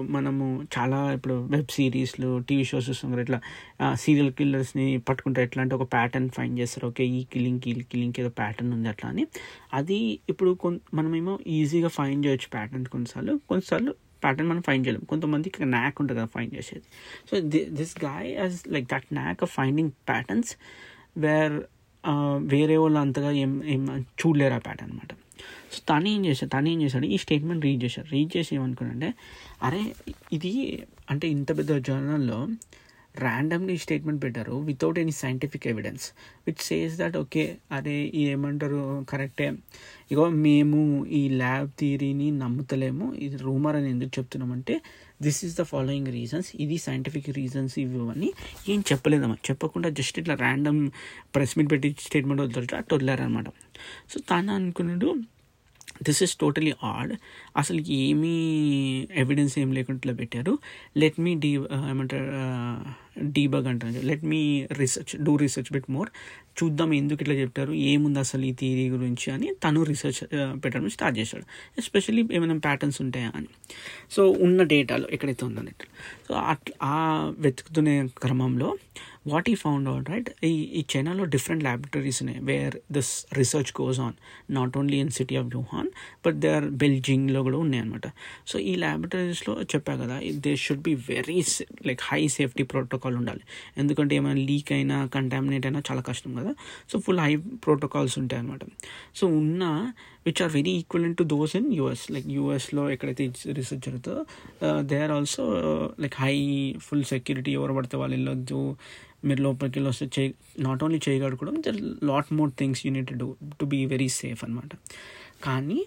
[0.10, 0.46] మనము
[0.77, 3.39] చాలా ఇప్పుడు వెబ్ సిరీస్లు టీవీ షోస్ చూస్తాం కదా ఇట్లా
[3.96, 6.88] సీరియల్ కిల్లర్స్ని పట్టుకుంటే ఎట్లా అంటే ఒక ప్యాటర్న్ ఫైండ్ చేస్తారు?
[6.88, 9.25] ఓకే ఈ కిల్లింగ్ ఈ కిల్లింగ్ ఏదో ప్యాటర్న్ ఉంది అట్లా అని.
[9.74, 13.36] అది ఇప్పుడు కొన్ మనమేమో ఈజీగా ఫైండ్ చేయొచ్చు ప్యాటర్న్ కొన్నిసార్లు.
[13.50, 15.04] కొన్నిసార్లు ప్యాటర్న్ మనం ఫైండ్ చేయలేం.
[15.04, 16.86] కొంతమందికి న్యాక్ ఉంటుంది కదా ఫైండ్ చేసేది.
[17.30, 17.36] So
[17.80, 20.52] this guy has like that knack of finding patterns
[21.18, 21.56] where
[22.38, 23.82] వేరే వాళ్ళు అంతగా ఏం ఏం
[24.22, 25.14] చూడలేరు ఆ ప్యాటర్న్ అనమాట
[25.74, 28.08] సో తను ఏం చేశాడు తను ఏం చేశాడు ఈ స్టేట్మెంట్ రీడ్ చేశాడు.
[28.12, 29.10] రీడ్ చేసి ఏమనుకున్నాడంటే
[29.64, 29.82] అరే
[30.34, 30.52] ఇది
[31.10, 32.40] అంటే ఇంత పెద్ద జర్నల్లో
[33.26, 36.06] ర్యాండమ్లీ స్టేట్మెంట్ పెట్టారు without any scientific evidence
[36.48, 37.44] which says that okay
[37.78, 37.96] అరే
[38.26, 39.48] ఏమంటారు కరెక్టే
[40.14, 40.80] ఇగో మేము
[41.20, 43.08] ఈ ల్యాబ్ థియరీని నమ్ముతలేము.
[43.26, 44.76] ఇది రూమర్ అని ఎందుకు చెప్తున్నామంటే
[45.22, 48.30] this is the following reasons ఇది సైంటిఫిక్ రీజన్స్ ఇవి అని
[48.74, 50.80] ఏం చెప్పలేదమ్మా చెప్పకుండా జస్ట్ ఇట్లా ర్యాండమ్
[51.36, 53.50] ప్రెస్ మీట్ పెట్టి స్టేట్మెంట్ వదిలేట అట్లా వదిలేరనమాట
[54.14, 55.10] సో తను అనుకున్నాడు
[56.08, 57.14] దిస్ ఇస్ టోటలీ ఆడ్
[57.58, 58.34] అసలు ఏమీ
[59.22, 60.54] ఎవిడెన్స్ ఏం లేకుండా పెట్టారు.
[60.98, 61.52] లెట్ మీ డీ
[61.92, 62.28] ఏమంటారు
[63.20, 66.08] debug and let me research do research a bit more.
[66.60, 70.22] చూద్దాం ఎందుకు ఇట్లా చెప్పారు ఏముంది అసలు ఈ థియరీ గురించి అని తను రీసెర్చ్
[70.63, 71.46] పెట్టడం స్టార్ట్ చేశాడు.
[71.78, 73.50] ఎస్పెషల్లీ ఏమైనా ప్యాటర్న్స్ ఉంటాయా అని.
[74.12, 75.88] సో ఉన్న డేటాలో ఎక్కడైతే ఉందన్నట్టు
[76.28, 76.98] సో అట్లా ఆ
[77.39, 78.70] వెతుకుతునే క్రమంలో
[79.28, 84.00] వాట్ ఈ ఫౌండ్ అవుట్ రైట్ ఈ ఈ చైనాలో డిఫరెంట్ ల్యాబొరేటరీస్ ఉన్నాయి where this research goes
[84.00, 84.16] on
[84.58, 85.89] not only in city of Wuhan
[86.25, 88.08] but they are బెల్జింగ్లో కూడా ఉన్నాయి అనమాట
[88.48, 91.38] సో ఈ ల్యాబొరేటరీస్లో చెప్పా కదా they should be very
[91.88, 93.44] like high safety protocol ఉండాలి.
[93.78, 96.49] ఎందుకంటే ఏమైనా లీక్ అయినా కంటామినేట్ అయినా చాలా కష్టం కదా.
[96.91, 97.34] సో ఫుల్ హై
[97.65, 98.63] ప్రోటోకాల్స్ ఉంటాయి అనమాట
[99.15, 99.63] సో ఉన్న
[100.27, 103.25] which are very equivalent to those in US like యూఎస్లో ఎక్కడైతే
[103.60, 104.24] రీసెర్చ్ జరుగుతుందో
[104.82, 105.46] they are also
[106.00, 106.36] like high
[106.88, 108.62] full security ఎవరు పడితే వాళ్ళు వెళ్ళొద్దు.
[109.27, 110.29] మీరు లోపలికి వెళ్ళి వస్తే చేయి
[110.60, 111.79] not only చేయగలకూడదు there
[112.12, 113.27] lot more things you need do
[113.60, 114.72] to be very safe అనమాట
[115.41, 115.79] కానీ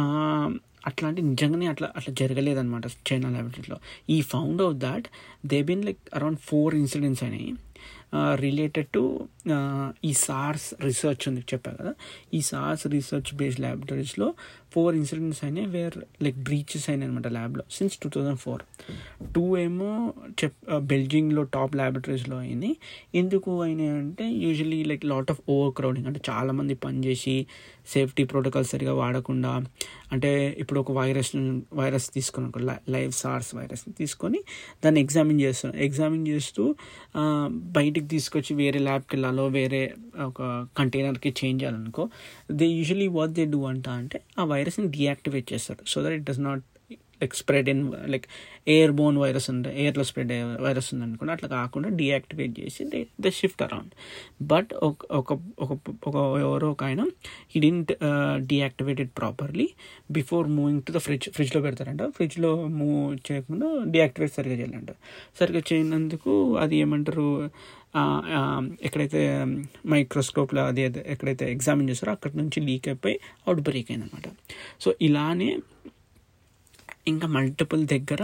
[0.00, 0.48] uh,
[0.88, 3.78] అట్లాంటి నిజంగానే అట్లా అట్లా జరగలేదన్నమాట చైనా ల్యాబొరేటరీలో.
[4.14, 5.06] ఈ found out that
[5.46, 7.50] they been like around four incidents అయినాయి.
[8.34, 9.28] రిలేటెడ్ టు
[10.04, 11.94] ఈ సార్స్ రీసెర్చ్ ఉంది చెప్పా కదా.
[12.34, 14.34] ఈ సార్స్ రీసెర్చ్ బేస్డ్ ల్యాబొరేటరీస్లో
[14.74, 18.62] ఫోర్ ఇన్సిడెంట్స్ అయినాయి వేర్ లైక్ బ్రీచెస్ అయినాయి అనమాట ల్యాబ్లో since two thousand four
[19.34, 20.14] two ఏమో
[20.44, 22.76] చెప్ బెల్జింగ్లో టాప్ ల్యాబొరేటరీస్లో అయినాయి.
[23.14, 25.40] ఎందుకు అయినాయి అంటే usually like lot of
[25.74, 27.46] overcrowding అంటే చాలామంది పనిచేసి
[27.86, 29.62] సేఫ్టీ ప్రోటోకాల్ సరిగా వాడకుండా
[30.12, 31.32] అంటే ఇప్పుడు ఒక వైరస్
[31.74, 34.40] వైరస్ తీసుకుని లైవ్ సార్స్ వైరస్ని తీసుకొని
[34.84, 36.74] దాన్ని ఎగ్జామిన్ చేస్తాను ఎగ్జామిన్ చేస్తూ
[37.48, 42.08] బయటికి తీసుకొచ్చి వేరే ల్యాబ్కి వెళ్ళాలో వేరే ఒక కంటైనర్కి change చేయాలనుకో
[42.52, 46.24] they usually what they do అంట అంటే ఆ virus and deactivate chessor so that it
[46.24, 46.60] does not
[47.24, 48.26] like spread in like
[48.92, 53.62] airborne virus ఉంది ఎయిర్లో స్ప్రెడ్ వైరస్ ఉంది అనుకోండి అట్లా కాకుండా డియాక్టివేట్ చేసి they they shift
[53.62, 53.92] around
[54.44, 55.32] but ఒక ఒక
[56.06, 57.04] ఒక ఎవరో ఒక ఆయన
[57.54, 57.92] he didn't
[58.46, 59.68] deactivated properly
[60.10, 62.02] before moving to the fridge ఫ్రిడ్జ్లో పెడతారంట.
[62.16, 64.92] ఫ్రిడ్జ్లో మూవ్ చేయకుండా డీయాక్టివేట్ సరిగా చేయాలంట
[65.40, 67.28] సరిగా చేయనందుకు అది ఏమంటారు
[68.86, 69.50] ఎక్కడైతే um,
[69.90, 74.28] మైక్రోస్కోప్లో అది ఎక్కడైతే ఎగ్జామిన్ చేస్తారో అక్కడ నుంచి లీక్ అయిపోయి అవుట్ బ్రేక్ అయిందనమాట
[74.80, 75.50] సో ఇలానే
[77.06, 78.22] ఇంకా మల్టిపుల్ దగ్గర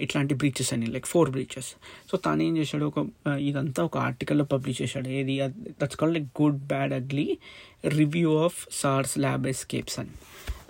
[0.00, 1.70] ఇట్లాంటి బ్రీచెస్ అని లైక్ ఫోర్ బ్రీచెస్
[2.10, 2.98] సో తను ఏం చేశాడు ఒక
[3.38, 5.08] ఇదంతా ఒక ఆర్టికల్లో పబ్లిష్ చేశాడు.
[5.08, 5.34] ఏది?
[5.82, 7.38] That's called like good bad ugly
[7.86, 10.14] review of SARS lab escapes అని.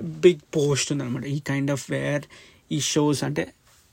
[0.02, 1.24] బిగ్ పోస్ట్ ఉందన్నమాట.
[1.26, 2.22] ఈ కైండ్ ఆఫ్ వేర్
[2.72, 3.44] ఈ షోస్ అంటే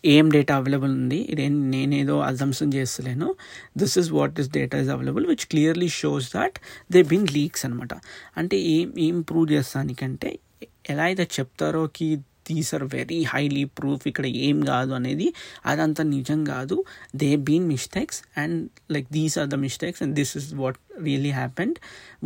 [0.06, 3.36] ఏం డేటా అవైలబుల్ ఉంది ఇదేం నేనేదో assumption చేస్తలేను.
[3.78, 6.58] This is what is data is available which clearly shows that
[6.92, 7.94] they been leaks అనమాట
[8.38, 10.40] అంటే ఏం ఏం ప్రూవ్ చేస్తానికంటే
[10.90, 12.08] ఎలా అయితే చెప్తారో కి
[12.50, 15.28] these are very highly proof ఇక్కడ ఏం కాదు అనేది
[15.66, 16.78] అదంతా నిజం కాదు.
[17.16, 18.58] They been mistakes and
[18.96, 21.78] like these are the mistakes and this is what really happened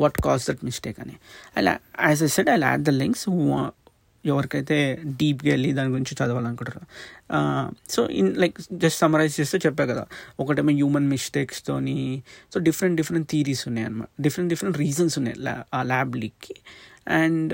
[0.03, 1.15] what cause that mistake అని.
[1.57, 1.75] అలా
[2.09, 3.27] as I said I add the links
[4.25, 4.75] ఎవరికైతే
[5.19, 6.81] డీప్గా వెళ్ళి దాని గురించి చదవాలనుకుంటారు.
[7.93, 10.03] So in like just summarize చేస్తే చెప్పా కదా.
[10.39, 11.97] ఒకటేమో హ్యూమన్ మిస్టేక్స్తోని
[12.53, 14.09] సో డిఫరెంట్ డిఫరెంట్ థీరీస్ ఉన్నాయి అనమాట.
[14.21, 15.37] డిఫరెంట్ డిఫరెంట్ రీజన్స్ ఉన్నాయి.
[15.73, 16.55] ఆ ల్యాబ్ లీక్కి
[17.21, 17.53] అండ్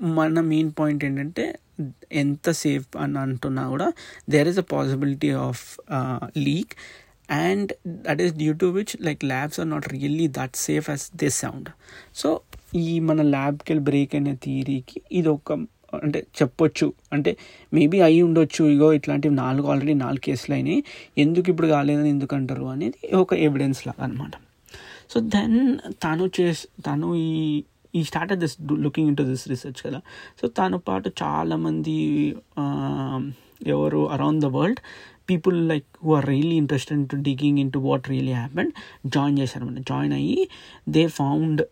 [0.00, 1.58] మన మెయిన్ పాయింట్ ఏంటంటే
[2.12, 3.92] ఎంత సేఫ్ అని అంటున్నా కూడా
[4.30, 5.78] there is a possibility of
[6.38, 6.74] leak
[7.30, 11.28] and that is due to which like labs are not really that safe as they
[11.28, 11.68] sound
[12.14, 12.40] so
[12.74, 15.58] ఈ మన ల్యాబ్కి వెళ్ళి బ్రేక్ అయిన థియరీకి ఇది ఒక
[15.94, 16.92] అంటే చెప్పొచ్చు.
[17.12, 17.36] అంటే
[17.74, 18.64] మేబీ అయి ఉండొచ్చు.
[18.64, 20.84] ఇగో ఇట్లాంటివి నాలుగు ఆల్రెడీ నాలుగు కేసులు అయినాయి.
[21.18, 24.32] ఎందుకు ఇప్పుడు కాలేదని ఎందుకు అంటారు అనేది ఒక ఎవిడెన్స్ లాగా అనమాట
[25.14, 30.00] సో దెన్ తను చేసి తను ఈ ఈ started this looking into this research కదా.
[30.40, 31.96] సో తన పాటు చాలామంది
[33.66, 34.80] ఎవరు around the world
[35.30, 38.72] people like who are really interested to digging into what really happened
[39.06, 40.48] join చేశారనమాట జాయిన్ అయ్యి
[40.88, 41.62] they found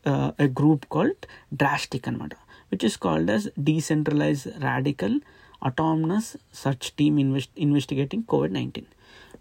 [0.41, 2.35] a group called DRASTIC అనమాట
[2.73, 5.21] which is called as decentralized radical
[5.65, 8.87] autonomous search team invest investigating COVID nineteen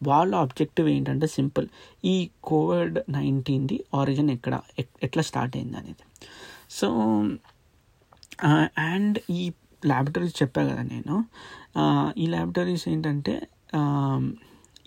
[0.03, 1.67] వాళ్ళ objective ఏంటంటే simple
[2.05, 6.03] ఈ Covid నైన్టీన్ది origin ఎక్కడ ఎట్లా start అయింది అనేది.
[6.79, 6.88] సో
[8.89, 9.41] అండ్ ఈ
[9.85, 11.15] ల్యాబొటరీస్ చెప్పా కదా నేను
[12.17, 13.33] ఈ ల్యాబొటరీస్ ఏంటంటే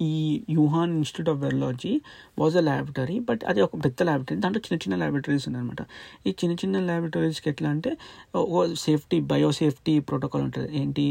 [0.00, 0.14] ఈ
[0.50, 1.92] Wuhan Institute of Virology
[2.38, 5.82] was a laboratory but అది ఒక పెద్ద ల్యాబొటరీ దాంట్లో చిన్న చిన్న ల్యాబొటరీస్ ఉన్నాయన్నమాట.
[6.26, 7.90] ఈ చిన్న చిన్న ల్యాబొటరీస్కి ఎట్లా అంటే
[8.36, 10.68] ఓ సేఫ్టీ బయో సేఫ్టీ ప్రోటోకాల్ ఉంటుంది.
[10.78, 11.06] ఏంటి?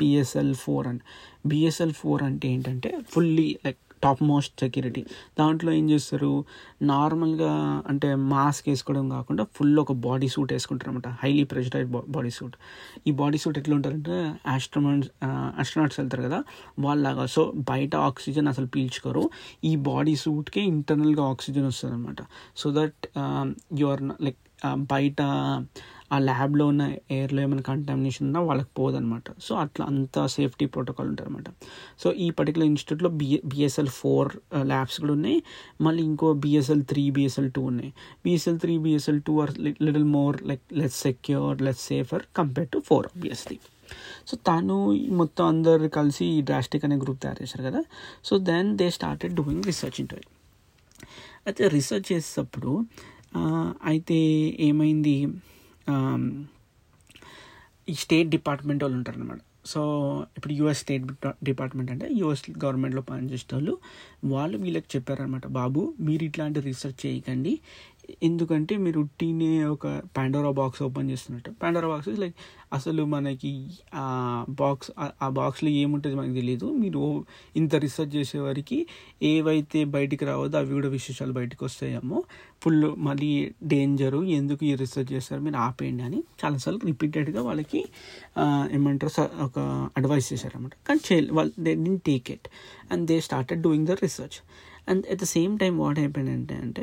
[0.00, 1.02] బిఎస్ఎల్ ఫోర్ అని.
[1.46, 5.02] బిఎస్ఎల్ ఫోర్ అంటే ఏంటంటే fully like top most security
[5.38, 6.32] దాంట్లో ఏం చేస్తారు?
[6.92, 7.52] నార్మల్గా
[7.90, 12.56] అంటే మాస్క్ వేసుకోవడం కాకుండా ఫుల్ ఒక బాడీ సూట్ వేసుకుంటారు అనమాట హైలీ ప్రెషరైజ్ బాడీ సూట్
[13.06, 14.16] ఈ బాడీ సూట్ ఎట్లా ఉంటారంటే
[14.54, 15.10] ఆస్ట్రోనాట్స్
[15.62, 16.40] ఆస్ట్రోనాట్స్ వెళ్తారు కదా
[16.86, 17.26] వాళ్ళలాగా.
[17.34, 19.24] సో బయట ఆక్సిజన్ అసలు పీల్చుకోరు.
[19.70, 22.20] ఈ బాడీ సూట్కే ఇంటర్నల్గా ఆక్సిజన్ వస్తుంది అనమాట
[22.62, 23.06] so that
[23.80, 24.40] you are like
[24.92, 25.20] బయట
[26.14, 26.82] ఆ ల్యాబ్లో ఉన్న
[27.16, 31.50] ఎయిర్లో ఏమైనా కంటామినేషన్ ఉన్నా వాళ్ళకి పోదనమాట సో అట్లా అంత సేఫ్టీ ప్రోటోకాల్ ఉంటారనమాట అనమాట
[32.02, 34.30] సో ఈ పర్టికులర్ ఇన్స్టిట్యూట్లో బిఏ బిఎస్ఎల్ ఫోర్
[34.70, 35.38] ల్యాబ్స్ కూడా ఉన్నాయి.
[35.86, 37.90] మళ్ళీ ఇంకో బిఎస్ఎల్ త్రీ బిఎస్ఎల్ టూ ఉన్నాయి.
[38.24, 39.52] BSL three BSL two are
[39.86, 43.58] little more like less secure less safer compare to four obviously
[44.28, 44.76] so తను
[45.20, 47.80] మొత్తం అందరు కలిసి ఈ డ్రాస్టిక్ అనే గ్రూప్ తయారు చేశారు కదా.
[48.28, 50.16] So then they started doing research into
[51.48, 52.72] అయితే రీసెర్చ్ చేసేటప్పుడు
[53.92, 54.18] అయితే
[54.68, 55.16] ఏమైంది?
[57.88, 59.80] ఈ స్టేట్ డిపార్ట్మెంట్ వాళ్ళు ఉంటారు అనమాట సో
[60.36, 61.04] ఇప్పుడు యుఎస్ స్టేట్
[61.44, 63.78] డిపార్ట్మెంట్ అంటే యుఎస్ గవర్నమెంట్లో పనిచేసే వాళ్ళు
[64.24, 67.60] వాళ్ళు వీళ్ళకి చెప్పారనమాట బాబు మీరు ఇట్లాంటి రీసెర్చ్ చేయకండి.
[68.22, 69.86] ఎందుకంటే మీరు టీనే ఒక
[70.16, 71.50] పాండోరా బాక్స్ ఓపెన్ చేస్తున్నట్టు.
[71.62, 72.34] పాండోరా బాక్స్ లైక్
[72.72, 73.52] అసలు మనకి
[73.94, 74.04] ఆ
[74.50, 74.90] బాక్స్
[75.22, 77.02] ఆ బాక్స్లో ఏముంటుంది మనకు తెలియదు మీరు
[77.56, 78.86] ఇంత రీసెర్చ్ చేసేవారికి
[79.22, 82.22] ఏవైతే బయటికి రావద్దో అవి కూడా విశేషాలు బయటకు వస్తాయేమో.
[82.64, 83.30] ఫుల్ మళ్ళీ
[83.62, 87.80] డేంజరు ఎందుకు ఈ రీసెర్చ్ చేస్తారు మీరు ఆపేయండి అని చాలాసార్లు రిపీటెడ్గా వాళ్ళకి
[88.72, 89.12] ఏమంటారు
[89.42, 89.58] ఒక
[89.96, 92.48] అడ్వైస్ చేశారనమాట కానీ చే వాళ్ళు they didn't take it
[92.92, 94.38] and they started doing the research
[94.88, 96.82] and at the same time what అయిపోయిందంటే అంటే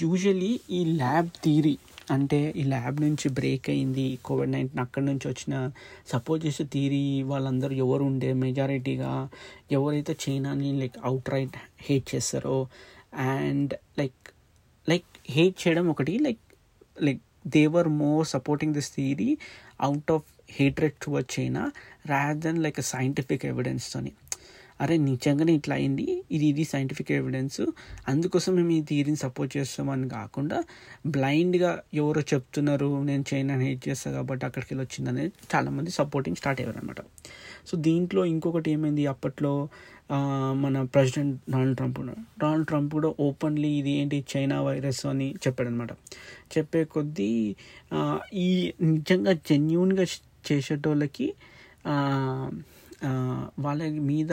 [0.00, 1.74] యూజువలీ ఈ ల్యాబ్ థీరీ
[2.10, 5.54] అంటే ఈ ల్యాబ్ నుంచి బ్రేక్ అయింది కోవిడ్ నైన్టీన్ అక్కడి నుంచి వచ్చిన
[6.12, 9.12] సపోజ్ చేసే థీరీ వాళ్ళందరూ ఎవరు ఉండే మెజారిటీగా
[9.72, 12.56] ఎవరైతే చైనాని లైక్ అవుట్ రైట్ హేట్ చేస్తారో
[13.28, 14.30] అండ్ లైక్
[14.86, 16.42] లైక్ హేట్ చేయడం ఒకటి like
[16.96, 19.30] like they were more supporting this theory
[19.80, 21.64] out of hatred toward China
[22.06, 24.12] rather than like scientific ఎవిడెన్స్తోని
[24.80, 26.06] అరే నిజంగానే ఇట్లా అయింది?
[26.30, 27.60] ఇది ఇది సైంటిఫిక్ ఎవిడెన్స్
[28.08, 30.58] అందుకోసం మేము ఈ థియరీని సపోర్ట్ చేస్తామని కాకుండా
[31.16, 36.78] బ్లైండ్గా ఎవరో చెప్తున్నారు నేను చైనాని హేట్ చేస్తాను కాబట్టి అక్కడికి వెళ్ళి వచ్చిందని చాలామంది సపోర్టింగ్ స్టార్ట్ అయ్యారు
[36.78, 37.00] అనమాట
[37.70, 39.04] సో దీంట్లో ఇంకొకటి ఏమైంది?
[39.14, 39.52] అప్పట్లో
[40.62, 41.98] మన president Donald Trump
[42.40, 44.18] Donald Trump కూడా ఓపెన్లీ ఇది ఏంటి?
[44.32, 45.92] చైనా వైరస్ అని చెప్పాడనమాట
[46.54, 47.30] చెప్పే కొద్దీ
[48.44, 48.48] ఈ
[48.92, 50.06] నిజంగా జెన్యున్గా
[50.48, 51.26] చేసేటోళ్ళకి
[53.64, 53.80] వాళ్ళ
[54.10, 54.32] మీద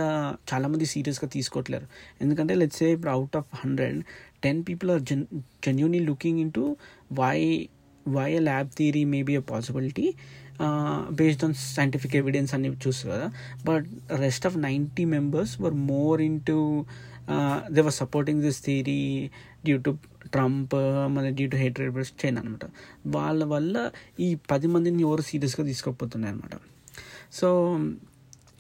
[0.51, 1.87] చాలామంది సీరియస్గా తీసుకోవట్లేరు.
[2.21, 3.97] ఎందుకంటే లెట్స్ సే ఇప్పుడు out of hundred
[4.43, 5.23] ten people are gen
[5.65, 6.63] genuinely looking in to
[7.21, 7.37] why
[8.15, 10.07] why a lab theory maybe a possibility
[11.19, 13.27] based on scientific evidence అని చూస్తారు కదా.
[13.65, 13.87] But
[14.23, 16.57] rest of ninety members were more in to
[17.75, 19.01] they were supporting this theory
[19.65, 19.91] due to
[20.33, 20.73] Trump
[21.15, 22.65] మన due to hate రేబర్స్ China అనమాట
[23.15, 23.75] వాళ్ళ వల్ల
[24.19, 26.55] ఈ పది మందిని ఎవరు సీరియస్గా తీసుకోకపోతున్నాయి అనమాట
[27.33, 27.47] సో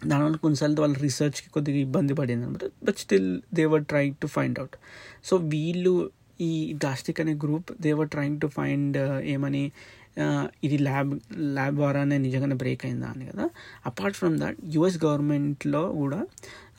[0.01, 2.45] దానివల్ల కొన్నిసార్లు వాళ్ళ రీసెర్చ్కి కొద్దిగా ఇబ్బంది పడింది.
[2.45, 4.77] అనమాట but still they were try to find out
[5.23, 5.93] so వీళ్ళు
[6.41, 6.51] ఈ
[6.83, 8.97] డాస్టిక్ అనే group they were trying to find
[9.35, 9.63] ఏమని
[10.17, 11.09] uh, ఇది ల్యాబ్
[11.55, 13.45] ల్యాబ్ ద్వారానే నిజంగానే బ్రేక్ అయిందా అని కదా.
[13.85, 16.19] అపార్ట్ ఫ్రమ్ దట్ యుఎస్ గవర్నమెంట్లో కూడా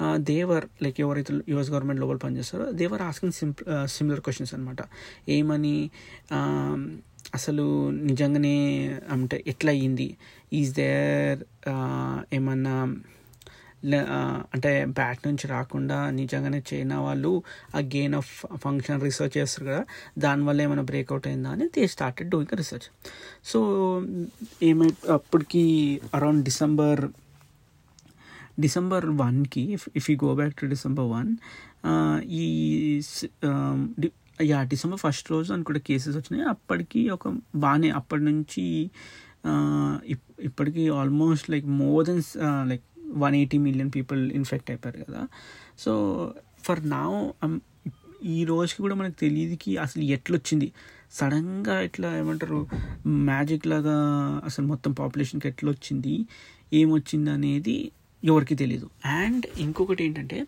[0.01, 4.83] uh, దేవర్ లైక్ ఎవరైతే యుఎస్ గవర్నమెంట్ లోపల పనిచేస్తారో they were asking simp similar questions అనమాట
[5.29, 5.77] ఏమని
[6.31, 6.81] um,
[7.35, 7.65] అసలు
[8.11, 8.57] నిజంగానే
[9.15, 10.09] అంటే ఎట్లా అయ్యింది
[10.53, 12.77] ఈజ్ దేర్ uh, ఏమన్నా
[14.53, 17.43] అంటే బ్యాట్ నుంచి రాకుండా నిజంగానే చైనా వాళ్ళు
[17.75, 19.85] ఆ గెయిన్ ఆఫ్ ఫంక్షన్ రీసెర్చ్ చేస్తారు కదా
[20.19, 22.89] దానివల్ల ఏమైనా బ్రేక్అవుట్ అయిందా అని they started doing research
[23.45, 23.61] so
[24.63, 25.65] ఏమై అప్పటికి
[26.15, 27.03] అరౌండ్ డిసెంబర్
[28.61, 29.65] డిసెంబర్ వన్కి
[29.97, 31.37] if you go back to December one
[32.25, 32.45] ఈ
[34.45, 36.45] యా డిసెంబర్ ఫస్ట్ రోజు అనుకుంటే కేసెస్ వచ్చినాయి.
[36.49, 38.65] అప్పటికి ఒక బాగానే అప్పటి నుంచి
[40.43, 42.23] ఇప్పటికీ almost like more then
[42.69, 42.83] like
[43.15, 45.29] one eighty million people infect అయిపోయారు కదా.
[45.79, 45.93] సో
[46.59, 47.29] ఫర్ నా
[48.25, 50.73] ఈ రోజుకి కూడా మనకు తెలియదుకి అసలు ఎట్లొచ్చింది.
[51.13, 52.69] సడన్గా ఇట్లా ఏమంటారు
[53.07, 53.97] మ్యాజిక్ లాగా
[54.45, 56.27] అసలు మొత్తం పాపులేషన్కి ఎట్లొచ్చింది
[56.73, 57.93] ఏమొచ్చింది అనేది
[58.25, 60.47] ఎవరికి తెలియదు అండ్ ఇంకొకటి ఏంటంటే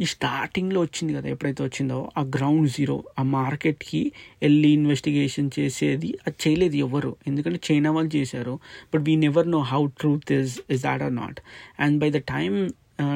[0.00, 6.36] ఈ స్టార్టింగ్లో వచ్చింది కదా ఎప్పుడైతే వచ్చిందో ఆ గ్రౌండ్ జీరో ఆ మార్కెట్కి వెళ్ళి ఇన్వెస్టిగేషన్ చేసేది అది
[6.44, 7.16] చేయలేదు ఎవరు.
[7.26, 8.58] ఎందుకంటే చైనా వాళ్ళు చేశారు.
[8.94, 11.40] But we never know how truth is is that or not.
[11.80, 12.70] And by the time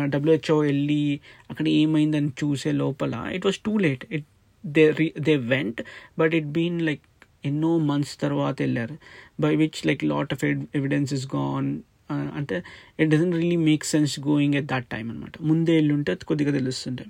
[0.05, 4.05] WHO వెళ్ళి అక్కడ ఏమైందని చూసే లోపల it was too late.
[4.13, 4.27] It
[4.67, 4.85] they
[5.21, 5.83] they went
[6.19, 7.05] but it been like
[7.45, 8.97] ఎన్నో మంత్స్ తర్వాత వెళ్ళారు.
[9.41, 11.71] By which like lot of evidence is gone.
[12.11, 12.57] అంటే
[13.01, 17.05] it doesn't really make sense going at that time అనమాట ముందే వెళ్ళుంటే కొద్దిగా తెలుస్తుంటే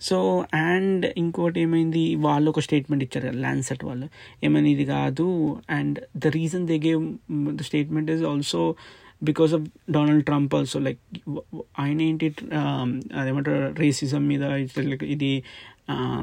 [0.00, 0.16] సో
[0.54, 2.14] అండ్ ఇంకోటి ఏమైంది?
[2.14, 4.06] వాళ్ళు ఒక స్టేట్మెంట్ ఇచ్చారు ల్యాండ్సెట్ వాళ్ళు.
[4.44, 5.26] ఏమైనా ఇది కాదు.
[5.70, 7.02] And the reason they gave
[7.56, 8.74] the statement is also
[9.22, 11.00] because of Donald Trump also like
[11.78, 12.26] ఆయన ఏంటి
[13.20, 13.74] అదేమంటారు?
[13.80, 14.42] రేసిజం మీద
[15.02, 15.32] ఇది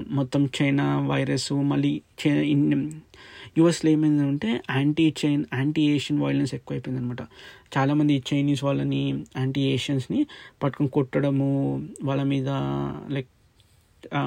[0.09, 2.41] మొత్తం చైనా వైరస్ మళ్ళీ చైనా
[3.55, 7.21] యుఎస్లో ఏమైందంటే anti chain anti Asian violence ఎక్కువైపోయింది అనమాట
[7.75, 9.03] చాలామంది చైనీస్ వాళ్ళని
[9.37, 10.21] యాంటీ ఏషియన్స్ని
[10.63, 11.49] పట్టుకొని కొట్టడము
[12.03, 12.49] వాళ్ళ మీద
[13.09, 13.29] లైక్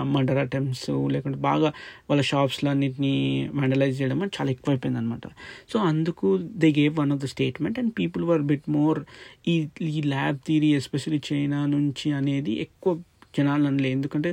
[0.07, 1.69] మర్డర్ అటెంప్ట్స్ లేకుంటే బాగా
[2.11, 3.13] వాళ్ళ షాప్స్లో అన్నిటిని
[3.55, 5.27] వెండలైజ్ చేయడం చాలా ఎక్కువైపోయింది అనమాట
[5.73, 9.01] సో అందుకు they gave one of the statement and people were bit more
[9.49, 9.57] ఈ
[9.91, 12.95] ఈ ల్యాబ్ థీరీ ఎస్పెషలీ చైనా నుంచి అనేది ఎక్కువ
[13.37, 14.31] జనాలు అనలే ఎందుకంటే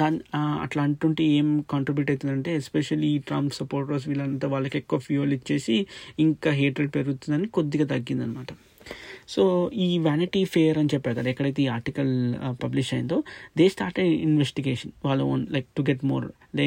[0.00, 0.20] దాని
[0.64, 5.76] అట్లా అంటుంటే ఏం కాంట్రిబ్యూట్ అవుతుందంటే ఎస్పెషల్లీ ఈ ట్రంప్ సపోర్టర్స్ వీళ్ళంతా వాళ్ళకి ఎక్కువ ఫ్యూయల్ ఇచ్చేసి
[6.26, 8.50] ఇంకా హేట్రెడ్ పెరుగుతుందని కొద్దిగా తగ్గిందనమాట.
[9.28, 9.42] సో
[9.86, 12.12] ఈ వ్యానిటీ ఫేర్ అని చెప్పారు కదా ఎక్కడైతే ఈ ఆర్టికల్
[12.62, 13.18] పబ్లిష్ అయిందో
[13.58, 16.66] దే స్టార్ట్ ఇన్వెస్టిగేషన్ వాళ్ళ own like to get more లే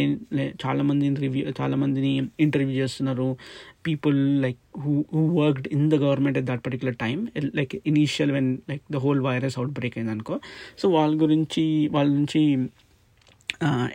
[0.65, 3.27] చాలామందిని రివ్యూ చాలామందిని ఇంటర్వ్యూ చేస్తున్నారు.
[3.87, 7.17] People like who who worked in the government at that particular time
[7.59, 10.37] like initial when like the whole virus out break అయింది అనుకో.
[10.79, 12.41] So వాళ్ళ గురించి వాళ్ళ నుంచి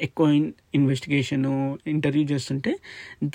[0.00, 0.26] ఎక్కువ
[0.74, 1.46] ఇన్వెస్టిగేషన్
[1.86, 2.72] ఇంటర్వ్యూ చేస్తుంటే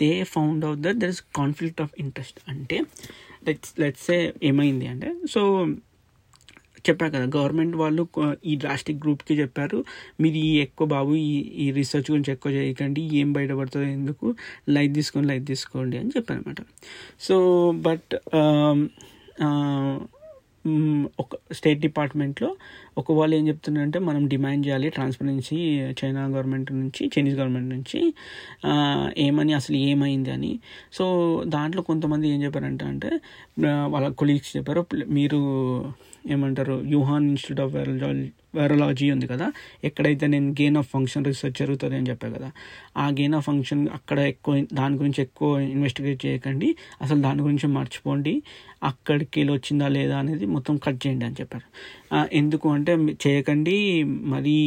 [0.02, 2.78] they found out that there is conflict of interest అంటే
[3.48, 5.42] let's let's say ఏమైంది అంటే సో
[6.90, 8.04] చెప్పారు కదా గవర్నమెంట్ వాళ్ళు
[8.46, 9.80] ఈ డ్రాస్టిక్ గ్రూప్కి చెప్పారు
[10.22, 14.28] మీరు ఈ ఎక్కువ బాబు ఈ ఈ రీసెర్చ్ గురించి ఎక్కువ చేయకండి ఏం బయటపడుతుందో ఎందుకు
[14.70, 16.62] లైట్ తీసుకోండి లైట్ తీసుకోండి అని చెప్పారు అనమాట
[17.20, 17.38] సో
[17.82, 18.14] బట్
[21.20, 22.50] ఒక స్టేట్ డిపార్ట్మెంట్లో
[22.98, 25.58] ఒక వాళ్ళు ఏం చెప్తున్నారంటే మనం డిమాండ్ చేయాలి ట్రాన్స్పరెన్సీ
[26.00, 28.00] చైనా గవర్నమెంట్ నుంచి చైనీస్ గవర్నమెంట్ నుంచి
[29.18, 30.60] ఏమని అసలు ఏమైంది అని.
[30.94, 31.06] సో
[31.48, 33.12] దాంట్లో కొంతమంది ఏం చెప్పారంటే అంటే
[33.88, 35.42] వాళ్ళ కొలీగ్స్ చెప్పారు మీరు
[36.28, 38.26] ఏమంటారు Wuhan institute of virology
[38.56, 39.52] virology ఉంది కదా
[39.84, 42.50] ఎక్కడైతే నేను గెయిన్ ఆఫ్ ఫంక్షన్ రీసెర్చ్ జరుగుతుంది అని చెప్పాను కదా
[42.98, 48.44] ఆ గెయిన్ ఆఫ్ ఫంక్షన్ అక్కడ ఎక్కువ దాని గురించి ఎక్కువ ఇన్వెస్టిగేట్ చేయకండి అసలు దాని గురించి మర్చిపోండి
[48.84, 51.68] అక్కడికి వెళ్ళి వచ్చిందా లేదా అనేది మొత్తం కట్ చేయండి అని చెప్పారు.
[52.34, 54.58] ఎందుకు అంటే చేయకండి మరీ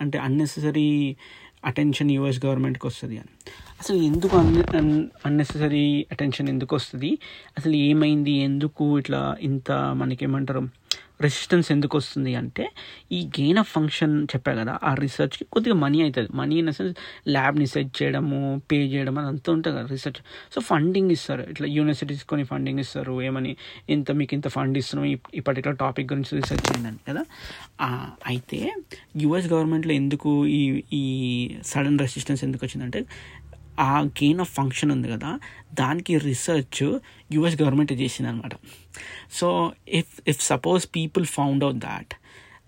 [0.00, 1.16] అంటే అన్నెసరీ
[1.64, 3.32] అటెన్షన్ యూఎస్ గవర్నమెంట్కి వస్తుంది అని.
[3.80, 7.18] అసలు ఎందుకు అన్ అన్నెసరీ అటెన్షన్ ఎందుకు వస్తుంది?
[7.58, 8.30] అసలు ఏమైంది?
[8.30, 10.81] ఎందుకు ఇట్లా ఇంత మనకేమంటారు?
[11.26, 12.64] రెసిస్టెన్స్ ఎందుకు వస్తుంది అంటే
[13.12, 16.94] ఈ గెయిన్ ఆఫ్ ఫంక్షన్ చెప్పా కదా ఆ రీసెర్చ్కి కొద్దిగా మనీ అవుతుంది మనీ ఇన్ సెన్స్
[17.28, 20.20] ల్యాబ్ని సెట్ చేయడము పే చేయడం అంతా ఉంటుంది కదా రీసెర్చ్
[20.54, 21.44] సో ఫండింగ్ ఇస్తారు.
[21.52, 23.14] ఇట్లా యూనివర్సిటీస్ కొని ఫండింగ్ ఇస్తారు.
[23.28, 23.52] ఏమని
[23.88, 25.06] ఇంత మీకు ఇంత ఫండ్ ఇస్తున్నాం.
[25.38, 27.24] ఈ పర్టికులర్ టాపిక్ గురించి రీసెర్చ్ చేయండి కదా.
[28.32, 28.58] అయితే
[29.22, 31.02] యుఎస్ గవర్నమెంట్లో ఎందుకు ఈ ఈ
[31.72, 33.00] సడన్ రెసిస్టెన్స్ ఎందుకు వచ్చిందంటే
[33.78, 35.30] ఆ గెయిన్ ఆఫ్ ఫంక్షన్ ఉంది కదా
[35.74, 36.82] దానికి రీసెర్చ్
[37.32, 38.54] యుఎస్ గవర్నమెంట్ చేసింది అనమాట
[39.30, 42.14] so if if suppose people found out that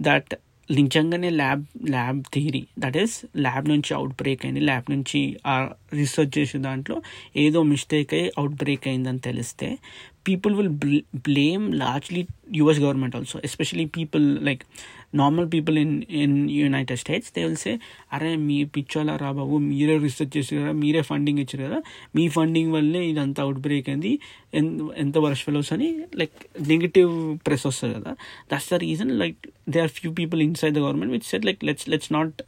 [0.02, 0.34] that
[0.68, 5.54] నిజంగానే lab lab theory that is lab నుంచి అవుట్ బ్రేక్ అయింది ల్యాబ్ నుంచి ఆ
[5.92, 7.02] రీసెర్చ్ చేసే దాంట్లో
[7.36, 9.78] ఏదో మిస్టేక్ అయ్యి అవుట్ బ్రేక్ అయిందని తెలిస్తే
[10.26, 14.64] people will blame largely US government also especially people like
[15.14, 17.72] normal people in in United States they will say
[18.12, 21.78] అరే మీ పిచ్చోలా రా బాబు మీరే రీసెర్చ్ చేసారు కదా మీరే ఫండింగ్ ఇచ్చారు కదా
[22.16, 24.12] మీ ఫండింగ్ వల్లే ఇదంతా అవుట్ బ్రేక్ అయింది
[24.96, 26.36] ఎంత వర్ష ఫెలోస్ అని లైక్
[26.68, 27.12] నెగిటివ్
[27.46, 28.12] ప్రెస్ వస్తుంది కదా.
[28.52, 31.88] That's the reason like they are few people inside the government which set like let's
[31.88, 32.40] let's not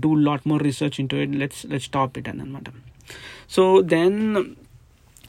[0.00, 2.68] do lot more research into it let's let's stop it అని అనమాట
[3.50, 4.18] so then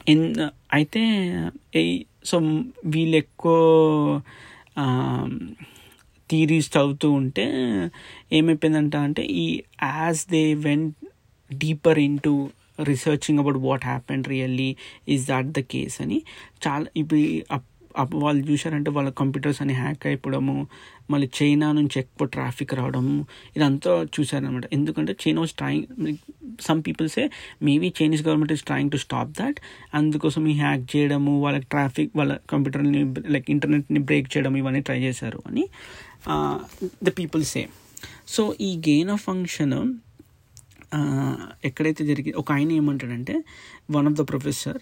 [0.08, 0.24] in
[0.72, 1.02] అయితే
[2.24, 2.36] so
[2.86, 3.54] వీళ్ళు ఎక్కువ
[4.82, 5.30] um,
[6.32, 7.46] theories చదువుతూ ఉంటే
[8.32, 9.46] ఏమైపోయిందంట అంటే ఈ
[9.96, 10.96] as they went
[11.50, 12.34] deeper in to
[12.84, 14.70] researching about what happened really
[15.08, 16.18] is that the case అని
[16.66, 17.20] చాలా ఇప్పుడు
[18.22, 20.54] వాళ్ళు చూశారంటే వాళ్ళ కంప్యూటర్స్ అని హ్యాక్ అయిపోవడము
[21.10, 23.16] మళ్ళీ చైనా నుంచి ఎక్కువ ట్రాఫిక్ రావడము
[23.56, 25.84] ఇదంతా చూశారనమాట ఎందుకంటే China was trying
[26.60, 27.24] some people say
[27.62, 29.58] maybe Chinese government is trying to stop that
[29.94, 35.42] అందుకోసం ఈ హ్యాక్ చేయడము వాళ్ళకి ట్రాఫిక్ వాళ్ళ కంప్యూటర్ని లైక్ ఇంటర్నెట్ని బ్రేక్ చేయడం ఇవన్నీ ట్రై చేశారు
[35.46, 35.64] అని.
[37.02, 37.68] ద పీపుల్ సే
[38.28, 39.94] సో ఈ గెయిన్ ఆఫ్ ఫంక్షన్
[41.64, 43.44] ఎక్కడైతే జరిగింది ఒక ఆయన ఏమంటాడంటే
[43.90, 44.78] one of the professor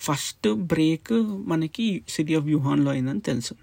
[0.00, 1.12] first break
[1.46, 3.54] మనకి సిటీ ఆఫ్ వ్యూహాన్లో అయిందని తెలుసు.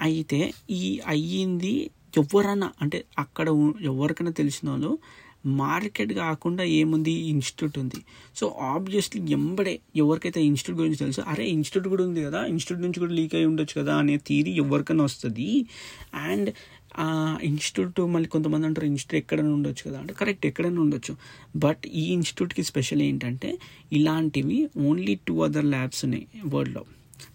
[0.00, 3.48] అయితే ఈ అయ్యింది ఎవరన్నా అంటే అక్కడ
[3.80, 4.98] ఎవరికైనా తెలిసిన వాళ్ళు
[5.46, 7.12] మార్కెట్ కాకుండా ఏముంది?
[7.12, 8.00] ఇన్స్టిట్యూట్ ఉంది.
[8.36, 13.12] సో ఆబ్వియస్లీ ఎంబడే ఎవరికైతే ఇన్స్టిట్యూట్ గురించి తెలుసు అరే ఇన్స్టిట్యూట్ కూడా ఉంది కదా ఇన్స్టిట్యూట్ నుంచి కూడా
[13.12, 15.66] లీక్ అయి ఉండొచ్చు కదా అనే థీరీ ఎవరికైనా వస్తుంది.
[16.14, 16.54] అండ్
[16.98, 21.16] ఆ ఇన్స్టిట్యూట్ మళ్ళీ కొంతమంది అంటారు ఇన్స్టిట్యూట్ ఎక్కడైనా ఉండొచ్చు కదా అంటే కరెక్ట్ ఎక్కడైనా ఉండొచ్చు.
[21.56, 23.58] బట్ ఈ ఇన్స్టిట్యూట్కి స్పెషల్ ఏంటంటే
[23.92, 26.84] ఇలాంటివి ఓన్లీ టూ అదర్ ల్యాబ్స్ ఉన్నాయి వరల్డ్లో.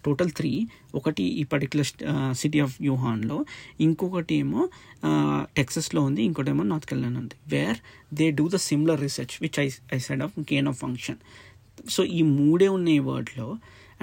[0.04, 0.52] టోటల్ త్రీ
[0.94, 1.88] ఒకటి ఈ పర్టికులర్
[2.34, 3.38] సిటీ ఆఫ్ యూహాన్లో
[3.80, 4.62] ఇంకొకటి ఏమో
[5.58, 6.22] టెక్సస్లో ఉంది.
[6.28, 7.36] ఇంకోటి ఏమో నార్త్ కెరళానా ఉంది.
[7.48, 7.78] Where
[8.14, 11.20] they do the similar research which I I side of gain of function
[11.88, 13.48] so ఈ మూడే ఉన్నాయి వర్డ్లో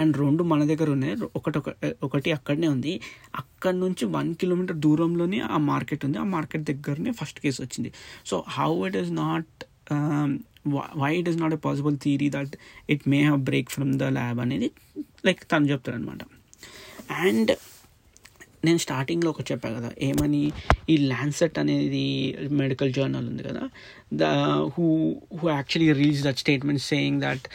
[0.01, 1.15] అండ్ రెండు మన దగ్గర ఉన్నాయి.
[1.35, 1.59] ఒకటి
[2.03, 2.93] ఒకటి అక్కడనే ఉంది.
[3.35, 6.17] అక్కడ నుంచి వన్ కిలోమీటర్ దూరంలోనే ఆ మార్కెట్ ఉంది.
[6.17, 7.91] ఆ మార్కెట్ దగ్గరనే ఫస్ట్ కేసు వచ్చింది.
[8.25, 9.65] So how it is not
[10.95, 12.53] why it is not a possible theory that
[12.89, 14.69] it may have break from the lab అనేది
[15.25, 16.21] లైక్ తను చెప్తారనమాట
[17.25, 17.51] అండ్
[18.65, 20.41] నేను స్టార్టింగ్లో ఒక చెప్పా కదా ఏమని
[20.89, 22.01] ఈ ల్యాన్సెట్ అనేది
[22.51, 23.63] మెడికల్ జర్నల్ ఉంది కదా
[24.13, 24.23] the
[24.75, 24.86] who
[25.38, 27.45] who actually reels that statement saying that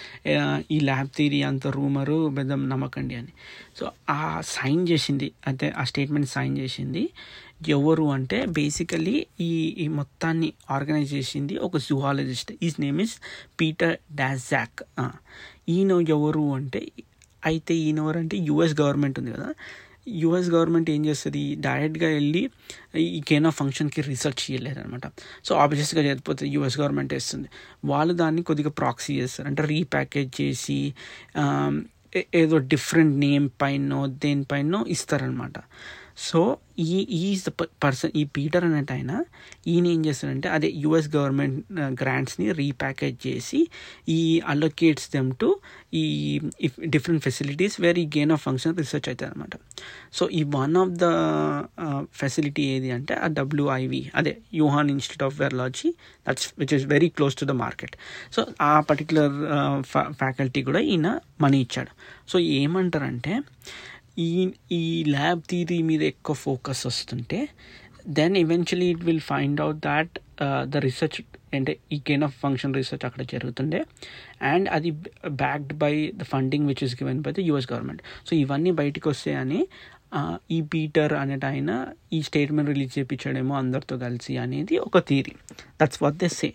[0.70, 3.32] ఈ ల్యాబ్ థీరీ అంత రూమరు పెద్ద నమ్మకండి అని.
[3.78, 7.04] సో ఆ సైన్ చేసింది అయితే ఆ స్టేట్మెంట్ సైన్ చేసింది
[7.68, 13.14] ఎవరు అంటే బేసికలీ ఈ ఈ మొత్తాన్ని ఆర్గనైజ్ చేసింది ఒక zoologist is name is
[13.60, 14.82] Peter Daszak
[15.68, 16.92] ఈయన ఎవరు అంటే
[17.44, 19.54] అయితే ఈయన ఎవరు అంటే యుఎస్ గవర్నమెంట్ ఉంది కదా.
[20.08, 21.54] యుఎస్ గవర్నమెంట్ ఏం చేస్తుంది?
[21.54, 22.50] డైరెక్ట్గా వెళ్ళి
[22.96, 25.06] ఈ కేనా ఫంక్షన్కి రీసెర్చ్ చేయలేదనమాట
[25.44, 27.48] సో ఆబ్వియస్గా చేయకపోతే యుఎస్ గవర్నమెంట్ వేస్తుంది.
[27.84, 29.48] వాళ్ళు దాన్ని కొద్దిగా ప్రాక్సీ చేస్తారు.
[29.48, 30.94] అంటే రీప్యాకేజ్ చేసి
[32.34, 35.52] ఏదో డిఫరెంట్ నేమ్ పైనో దేనిపైనో ఇస్తారనమాట
[36.16, 37.50] సో ఈ ఈజ్ ద
[37.84, 39.24] పర్సన్ ఈ పీటర్ అనేట ఆయన
[39.66, 41.72] ఈయన ఏం చేస్తాడంటే అదే యుఎస్ గవర్నమెంట్
[42.02, 43.60] గ్రాంట్స్ని రీప్యాకేజ్ చేసి
[44.08, 45.48] ఈ అలొకేట్స్ దెమ్ టు
[45.94, 46.04] ఈ
[46.86, 49.56] డిఫరెంట్ ఫెసిలిటీస్ వేర్ ఈ గెయిన్ ఆఫ్ ఫంక్షన్ రీసెర్చ్ అవుతుంది అనమాట
[50.12, 51.08] సో ఈ వన్ ఆఫ్ ద
[52.14, 55.94] ఫెసిలిటీ ఏది అంటే ఆ డబ్ల్యూఐవి అదే Wuhan institute of virology
[56.28, 57.96] that's which is very close to the market
[58.32, 59.34] so ఆ పర్టికులర్
[60.12, 61.92] ఫ్యాకల్టీ కూడా ఈయన మనీ ఇచ్చాడు.
[62.28, 63.32] సో ఏమంటారంటే
[64.18, 67.48] ఈ ఈ ల్యాబ్ థీరీ మీద ఎక్కువ ఫోకస్ వస్తుంటే
[68.08, 70.18] then eventually it will find out that
[70.64, 71.22] the research
[71.54, 73.84] అంటే ఈ గెయిన్ ఆఫ్ ఫంక్షన్ రీసెర్చ్ అక్కడ జరుగుతుండే.
[74.42, 74.90] అండ్ అది
[75.28, 79.68] backed by the funding which is given by the US government so ఇవన్నీ బయటికి వస్తాయని
[80.50, 85.32] ఈ పీటర్ అనేట ఆయన ఈ స్టేట్మెంట్ రిలీజ్ చేయించాడేమో అందరితో కలిసి అనేది ఒక theory
[85.80, 86.54] that's what they say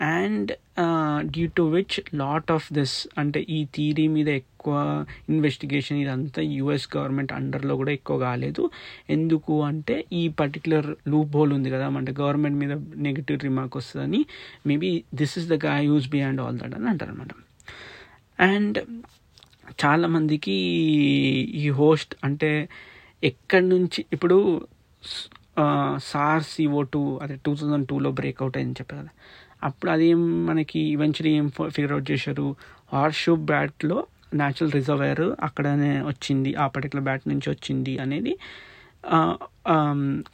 [0.00, 0.50] and
[1.34, 4.74] due to which lot of this అంటే ఈ థీరీ మీద ఎక్కువ
[5.28, 8.62] ఇన్వెస్టిగేషన్ ఇదంతా యుఎస్ గవర్నమెంట్ అండర్లో కూడా ఎక్కువ కాలేదు.
[9.10, 12.72] ఎందుకు అంటే ఈ పర్టికులర్ లూప్ హోల్ ఉంది కదా అంటే గవర్నమెంట్ మీద
[13.08, 14.20] నెగిటివ్ రిమార్క్ వస్తుందని.
[14.66, 17.32] Maybe this is the guy use beyond all that అని అంటారు అనమాట
[18.38, 18.78] అండ్
[19.84, 20.56] చాలామందికి
[21.62, 22.68] ఈ హోస్ట్ అంటే
[23.22, 24.36] ఎక్కడి నుంచి ఇప్పుడు
[26.10, 29.12] సార్ సిఓ టూ అదే టూ థౌజండ్ టూలో బ్రేక్అవుట్ అయింది చెప్పారు కదా.
[29.62, 31.46] అప్పుడు అదేం మనకి ఈవెన్చువలీ ఏం
[31.76, 32.46] ఫిగర్ అవుట్ చేశారు?
[32.94, 33.98] హార్షూ బ్యాట్లో
[34.40, 36.50] న్యాచురల్ రిజర్వేర్ అక్కడనే వచ్చింది.
[36.62, 38.32] ఆ పర్టికులర్ బ్యాట్ నుంచి వచ్చింది అనేది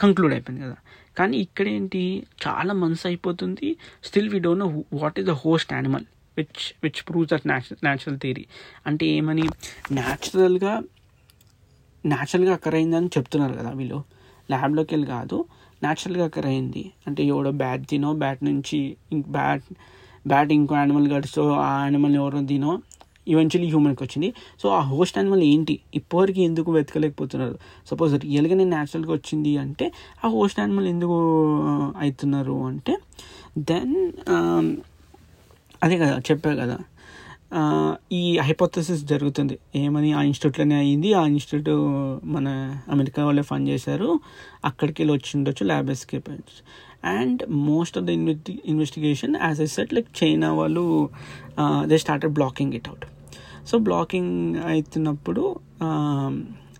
[0.02, 0.76] కంక్లూడ్ అయిపోయింది కదా.
[1.18, 2.02] కానీ ఇక్కడ ఏంటి
[2.46, 3.68] చాలా మంత్స్ అయిపోతుంది.
[4.06, 4.68] Still we don't know
[5.02, 6.06] what is the host animal
[6.38, 7.46] which which proves that
[7.86, 8.44] natural theory
[8.86, 9.46] అంటే ఏమని?
[9.98, 10.72] న్యాచురల్గా
[12.04, 14.00] న్యాచురల్గా అక్కర్ అయిందని చెప్తున్నారు కదా వీళ్ళు.
[14.50, 15.38] ల్యాబ్లోకి వెళ్ళి కాదు.
[15.82, 18.78] న్యాచురల్గా అక్కడ అయింది అంటే ఎవడో బ్యాట్ తినో బ్యాట్ నుంచి
[19.36, 19.66] బ్యాట్
[20.26, 22.72] బ్యాట్ ఇంకో యానిమల్ గడిచో ఆ యానిమల్ ఎవరో తినో
[23.32, 24.28] ఈవెన్చువల్లీ హ్యూమన్కి వచ్చింది.
[24.62, 25.74] సో ఆ హోస్ట్ యానిమల్ ఏంటి?
[25.94, 27.56] ఇప్పటివరకు ఎందుకు వెతకలేకపోతున్నారు?
[27.90, 29.86] సపోజ్ రియల్గా నేను న్యాచురల్గా వచ్చింది అంటే
[30.24, 31.16] ఆ హోస్ట్ యానిమల్ ఎందుకు
[32.04, 32.94] అవుతున్నారు అంటే
[33.70, 33.94] దెన్
[34.34, 34.66] um,
[35.82, 36.76] అదే కదా చెప్పా కదా.
[38.12, 39.58] ఈ హైపోథసిస్ జరుగుతుంది.
[39.76, 41.70] ఏమని ఆ ఇన్స్టిట్యూట్లోనే అయ్యింది ఆ ఇన్స్టిట్యూట్
[42.24, 42.48] మన
[42.90, 44.20] అమెరికా వాళ్ళే ఫండ్ చేశారు.
[44.64, 46.30] అక్కడికి వెళ్ళి వచ్చి ఉండొచ్చు lab escape
[47.04, 51.10] and most of the investi investigation as a set like China వాళ్ళు
[51.84, 53.06] they started blocking it out
[53.66, 55.60] so blocking అవుతున్నప్పుడు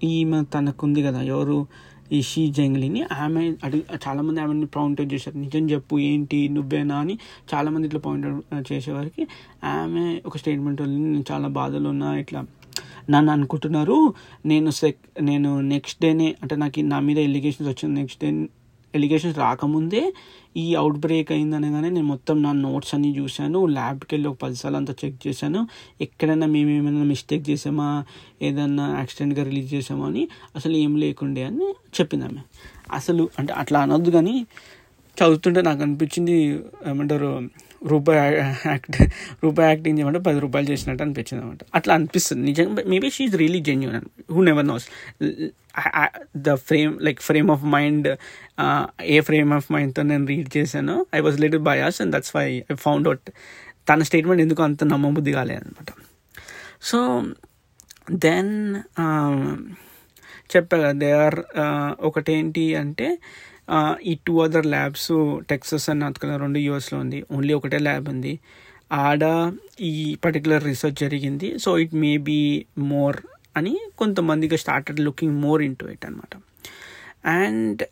[0.04, 1.66] ఈమె తనకుంది కదా ఎవరు
[2.12, 5.36] ఈ షీ జంగ్లీని ఆమె అడిగి చాలామంది ఆమెని పాయింట్ చేశారు.
[5.38, 7.16] నిజం చెప్పు ఏంటి నువ్వేనా అని
[7.54, 9.24] చాలామంది ఇట్లా పాయింట్ అవుట్ uh, చేసేవారికి
[9.74, 12.42] ఆమె ఒక స్టేట్మెంట్ వదిలింది నేను చాలా బాధలో ఉన్నా ఇట్లా
[13.10, 13.96] నన్ను అనుకుంటున్నారు
[14.46, 18.30] నేను సెక్ నేను నెక్స్ట్ డేనే అంటే నాకు నా మీద ఎలిగేషన్స్ వచ్చింది నెక్స్ట్ డే
[18.94, 20.12] ఎలిగేషన్స్ రాకముందే
[20.56, 23.66] ఈ అవుట్ బ్రేక్ అయిందనగానే నేను మొత్తం నా నోట్స్ అన్ని చూశాను.
[23.66, 25.68] ల్యాబ్కి వెళ్ళి ఒక పదిసార్లు అంతా చెక్ చేశాను.
[26.00, 28.04] ఎక్కడైనా మేము ఏమైనా మిస్టేక్ చేసామా
[28.42, 32.42] ఏదన్నా యాక్సిడెంట్గా రిలీజ్ చేసామా అని అసలు ఏం లేకుండే అని చెప్పింది ఆమె.
[32.92, 34.46] అసలు అంటే అట్లా అనొద్దు కానీ
[35.16, 37.48] చదువుతుంటే నాకు అనిపించింది ఏమంటారు
[37.92, 38.18] రూపాయి
[38.70, 38.96] యాక్ట్
[39.44, 41.62] రూపాయి యాక్టింగ్ చేయమంటే పది రూపాయలు చేసినట్టు అనిపించింది అనమాట.
[41.74, 42.42] అట్లా అనిపిస్తుంది.
[42.50, 44.86] నిజంగా maybe she really genuine who never knows
[46.46, 48.08] the frame like frame of mind
[49.14, 50.96] a frame of మైండ్తో నేను రీడ్ చేశాను.
[51.18, 53.26] I was little bias and that's why I found out
[53.90, 55.90] తన స్టేట్మెంట్ ఎందుకు అంత నమ్మబుద్ధి కాలేదనమాట
[56.90, 56.98] సో
[58.24, 58.54] దెన్
[59.04, 59.38] um,
[60.52, 63.06] చెప్పా కదా they are uh, ఒకటేంటి అంటే
[64.04, 65.12] ఈ టూ అదర్ ల్యాబ్స్
[65.48, 67.24] టెక్సస్ అని అతకల రెండు యూఎస్లో ఉంది.
[67.32, 68.38] ఓన్లీ ఒకటే ల్యాబ్ ఉంది.
[68.92, 71.58] ఆడ ఈ పర్టికులర్ రీసెర్చ్ జరిగింది.
[71.58, 73.16] So it may be more
[73.56, 76.36] అని కొంతమందికి started looking more into it అనమాట
[77.24, 77.82] అండ్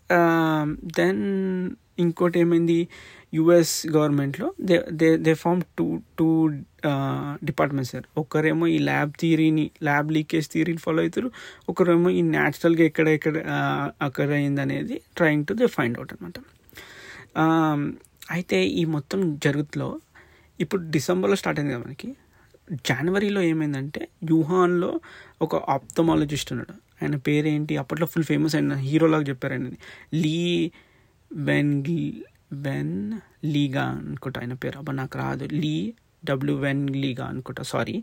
[0.98, 1.24] దెన్
[1.66, 2.78] um, ఇంకోటి ఏమైంది?
[3.32, 5.86] యుఎస్ గవర్నమెంట్లో they they they form two
[6.18, 6.26] two
[7.42, 11.28] departments sir ఒకరేమో ఈ ల్యాబ్ థియరీని ల్యాబ్ లీకేజ్ థియరీని ఫాలో అవుతారు
[11.68, 13.36] ఒకరేమో ఈ న్యాచురల్గా ఎక్కడ ఎక్కడ
[14.02, 16.38] అక్కడ అయింది అనేది trying to they find out అనమాట
[17.42, 17.82] um,
[18.30, 19.88] అయితే ఈ మొత్తం జరుగుతులో
[20.58, 22.08] ఇప్పుడు డిసెంబర్లో స్టార్ట్ అయింది కదా మనకి.
[22.88, 24.90] జనవరిలో ఏమైందంటే యూహాన్లో
[25.40, 26.74] ఒక ఆప్థమాలజిస్ట్ ఉన్నాడు.
[27.04, 27.76] ఆయన పేరేంటి?
[27.76, 29.68] అప్పట్లో ఫుల్ ఫేమస్ అయిన హీరోలాగా చెప్పారు ఆయన
[30.14, 30.38] లీ
[31.32, 31.74] వెన్
[32.52, 32.96] వెన్
[33.44, 34.78] లీగా అనుకుంటా ఆయన పేరు.
[34.78, 35.44] అబ్బా నాకు రాదు.
[35.52, 35.76] లీ
[36.24, 37.96] డబ్ల్యూ వెన్ లీగా అనుకుంటా సారీ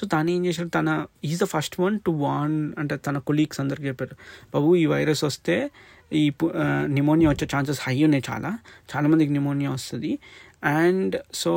[0.00, 0.68] సో తను ఏం చేశాడు?
[0.68, 0.88] తన
[1.24, 4.16] is the first one to warn అంటే తన కొలీగ్స్ అందరికి చెప్పారు
[4.54, 5.56] బాబు ఈ వైరస్ వస్తే
[6.12, 6.24] ఈ
[6.86, 8.50] నిమోనియా వచ్చే ఛాన్సెస్ హై ఉన్నాయి చాలా.
[8.92, 10.18] చాలామందికి నిమోనియా వస్తుంది.
[10.64, 11.52] అండ్ సో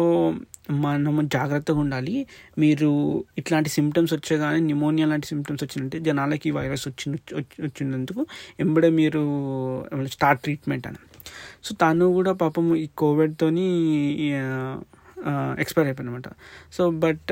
[0.72, 2.28] మనము జాగ్రత్తగా ఉండాలి.
[2.57, 8.26] మీరు ఇట్లాంటి సిమ్టమ్స్ వచ్చే కానీ న్యూమోనియా లాంటి సిమ్టమ్స్ వచ్చినట్టే జనాలకి వైరస్ వచ్చిన వచ్చినందుకు
[8.59, 9.24] ఎంబడే మీరు
[10.05, 10.97] స్టార్ట్ ట్రీట్మెంట్ అని.
[11.63, 13.68] సో తను కూడా పాపం ఈ కోవిడ్తోని
[15.59, 16.30] ఎక్స్పైర్ అయిపోయింది అనమాట
[16.74, 17.32] సో బట్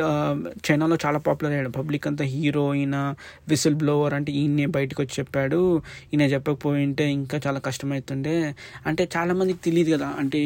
[0.67, 1.69] చైనాలో చాలా పాపులర్ అయ్యాడు.
[1.69, 3.13] పబ్లిక్ అంతా హీరో ఈయన
[3.49, 5.59] విసిల్ బ్లోవర్ అంటే ఈయనే బయటకు వచ్చి చెప్పాడు.
[6.13, 8.55] ఈయన చెప్పకపోయింటే ఇంకా చాలా కష్టమవుతుండే.
[8.85, 10.07] అంటే చాలామందికి తెలియదు కదా.
[10.19, 10.41] అంటే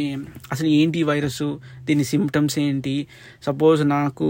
[0.52, 1.44] అసలు ఏంటి వైరస్?
[1.86, 3.08] దీని సిమ్టమ్స్ ఏంటి?
[3.44, 4.28] సపోజ్ నాకు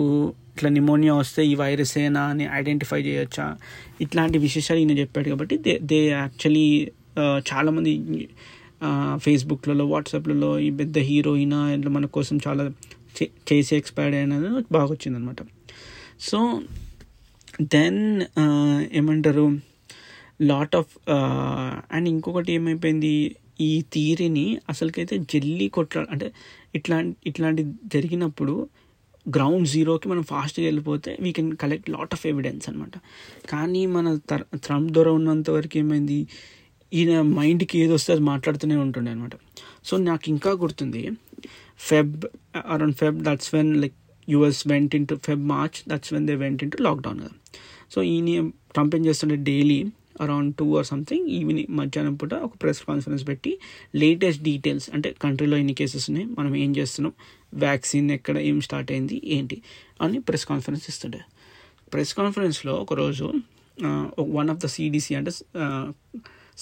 [0.56, 3.46] ఇట్లా నిమోనియా వస్తే ఈ వైరస్ ఏనా అని ఐడెంటిఫై చేయొచ్చా?
[4.02, 6.92] ఇట్లాంటి విశేషాలు ఈయన చెప్పాడు కాబట్టి దే దే యాక్చువల్లీ
[7.54, 7.94] చాలామంది
[9.18, 12.64] ఫేస్బుక్లలో వాట్సాప్లలో ఈ పెద్ద హీరోయిన్ ఇట్లా మన కోసం చాలా
[13.18, 15.38] చేసి ఎక్స్పైర్డ్ అయినది బాగా వచ్చిందనమాట
[16.20, 16.62] సో
[17.62, 18.22] దెన్
[18.94, 19.58] ఏమంటారు
[20.42, 20.92] లాట్ ఆఫ్
[21.92, 26.32] అండ్ ఇంకొకటి ఏమైపోయింది ఈ థీరీని అసలుకైతే జల్లి కొట్లా అంటే
[26.76, 28.68] ఇట్లా ఇట్లాంటి జరిగినప్పుడు
[29.36, 32.92] గ్రౌండ్ జీరోకి మనం ఫాస్ట్గా వెళ్ళిపోతే we can collect lot of evidence అనమాట.
[33.50, 34.20] కానీ మన
[34.56, 36.28] ట్రంప్ దొర ఉన్నంత వరకు ఏమైంది
[36.94, 39.32] ఈయన మైండ్కి ఏది వస్తే అది మాట్లాడుతూనే ఉంటుండే అనమాట.
[39.84, 41.10] సో నాకు ఇంకా గుర్తుంది
[41.80, 42.26] Feb
[42.56, 43.94] around Feb that's when like
[44.30, 47.36] US went in to Feb March that's when they went in to lockdown కదా
[47.94, 49.86] సో ఈయన ట్రంప్ ఏం చేస్తుండే daily
[50.22, 53.60] around two or something evening మధ్యాహ్నం పూట ఒక ప్రెస్ కాన్ఫరెన్స్ పెట్టి
[53.96, 57.14] లేటెస్ట్ డీటెయిల్స్ అంటే కంట్రీలో ఎన్ని కేసెస్ ఉన్నాయి మనం ఏం చేస్తున్నాం
[57.54, 59.62] వ్యాక్సిన్ ఎక్కడ ఏం స్టార్ట్ అయింది ఏంటి
[60.02, 61.22] అని ప్రెస్ కాన్ఫరెన్స్ ఇస్తుండే.
[61.92, 63.34] ప్రెస్ కాన్ఫరెన్స్లో ఒకరోజు
[64.20, 65.94] వన్ ఆఫ్ ద సిడిసి అంటే uh,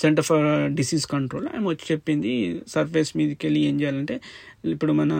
[0.01, 0.47] centre for
[0.79, 2.33] disease control ఆమె వచ్చి చెప్పింది
[2.75, 4.15] సర్ఫేస్ మీదకి వెళ్ళి ఏం చేయాలంటే
[4.75, 5.13] ఇప్పుడు మన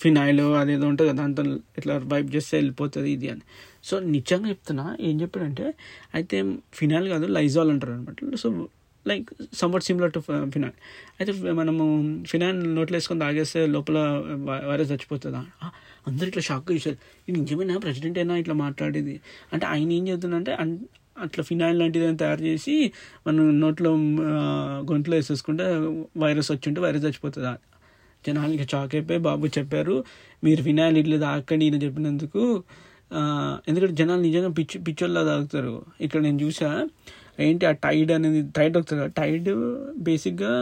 [0.00, 1.42] ఫినాయిల్ అదేదో ఉంటుంది కదా దాంతో
[1.78, 3.44] ఇట్లా వైప్ చేస్తే వెళ్ళిపోతుంది ఇది అని.
[3.88, 5.66] సో నిజంగా చెప్తున్నా ఏం చెప్పాడంటే
[6.18, 6.36] అయితే
[6.80, 8.48] ఫినాయిల్ కాదు లైజాల్ అంటారు అనమాట so
[9.10, 9.28] like
[9.60, 10.20] somewhat similar to
[10.54, 10.76] phenyl.
[11.18, 11.84] అయితే మనము
[12.30, 13.98] ఫినాయిల్ నోట్లో వేసుకొని తాగేస్తే లోపల
[14.70, 15.42] వైరస్ చచ్చిపోతుందా?
[16.08, 17.76] అందరు ఇట్లా షాక్ చేశారు ఇది నిజమేనా?
[17.84, 19.14] ప్రెసిడెంట్ అయినా ఇట్లా మాట్లాడేది?
[19.52, 20.52] అంటే ఆయన ఏం చేస్తుందంటే
[21.22, 22.92] అట్లా ఫినాయిల్ లాంటిది తయారు చేసి
[23.26, 23.90] మనం నోట్లో
[24.90, 25.64] గొంతులో వేసేసుకుంటే
[26.16, 27.58] వైరస్ వచ్చింటే వైరస్ చచ్చిపోతుందా?
[28.26, 30.04] జనాలకి షాక్ అయిపోయి బాబు చెప్పారు
[30.44, 32.42] మీరు ఫినాయిల్ ఇట్లా తాకండి ఈయన చెప్పినందుకు.
[33.68, 35.74] ఎందుకంటే జనాలు నిజంగా పిచ్చి పిచ్చోళ్ళ తాగుతారు.
[36.00, 36.70] ఇక్కడ నేను చూసా
[37.40, 39.48] ఏంటి ఆ టైడ్ అనేది టైడ్ దొరుకుతుంది టైడ్
[39.98, 40.52] బేసిక్గా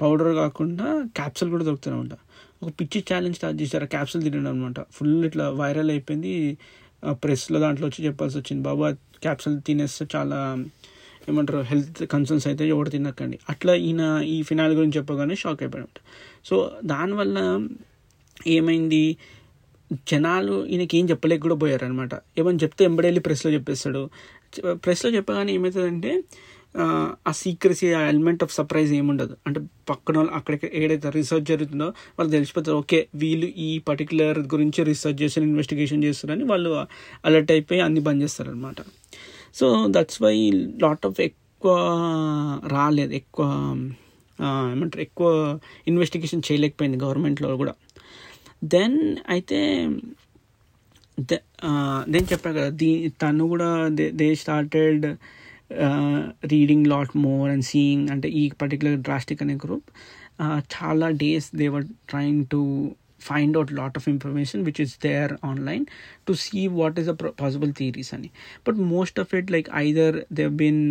[0.00, 2.16] పౌడర్ కాకుండా క్యాప్సూల్ కూడా దొరుకుతూనే
[2.62, 6.58] ఒక పిచ్చి ఛాలెంజ్ స్టార్ట్ చేశారు క్యాప్సూల్ తినడం అనమాట ఫుల్ ఇట్లా వైరల్ అయిపోయింది.
[7.22, 8.82] ప్రెస్లో దాంట్లో వచ్చి చెప్పాల్సి వచ్చింది బాబు
[9.22, 10.64] క్యాప్సూల్ తినేస్తే చాలా
[11.28, 13.38] ఏమంటారు హెల్త్ కన్సర్న్స్ అయితే ఎవరు తినకండి.
[13.50, 15.88] అట్లా ఈయన ఈ ఫినాల్ గురించి చెప్పగానే షాక్ అయిపోయాడు.
[16.44, 17.68] సో దానివల్ల
[18.46, 19.16] ఏమైంది?
[20.08, 24.10] జనాలు ఈయనకి ఏం చెప్పలేక కూడా పోయారనమాట ఏమని చెప్తే ఎంబడెళ్ళి ప్రెస్లో చెప్పేస్తాడు.
[24.74, 26.24] ప్రెస్లో చెప్పగానే ఏమవుతుందంటే
[27.26, 29.36] ఆ సీక్రసీ ఆ ఎలిమెంట్ ఆఫ్ సర్ప్రైజ్ ఏముండదు.
[29.46, 35.22] అంటే పక్కన వాళ్ళు అక్కడ ఏడైతే రీసెర్చ్ జరుగుతుందో వాళ్ళు తెలిసిపోతారు ఓకే వీళ్ళు ఈ పర్టికులర్ గురించి రీసెర్చ్
[35.22, 36.86] చేసి ఇన్వెస్టిగేషన్ చేస్తారని వాళ్ళు
[37.24, 38.76] అలర్ట్ అయిపోయి అన్ని బంద్ చేస్తారనమాట
[39.56, 40.36] so that's why
[40.84, 41.74] lot of ఎక్కువ
[42.66, 43.12] రాలేదు.
[43.20, 43.46] ఎక్కువ
[44.72, 45.28] ఏమంటారు ఎక్కువ
[45.90, 47.74] ఇన్వెస్టిగేషన్ చేయలేకపోయింది గవర్నమెంట్లో కూడా.
[48.74, 48.98] దెన్
[49.28, 49.60] అయితే
[52.08, 52.90] దెన్ చెప్పా కదా దీ
[53.22, 55.04] తను కూడా they they started
[56.52, 59.88] reading lot more and seeing అంటే ఈ పర్టికులర్ డ్రాస్టిక్ అనే గ్రూప్
[60.74, 62.60] చాలా days they were trying to
[63.20, 65.84] find out lot of information which is there online
[66.26, 68.30] to see what is the possible theories అని.
[68.66, 70.82] But most of it like either they been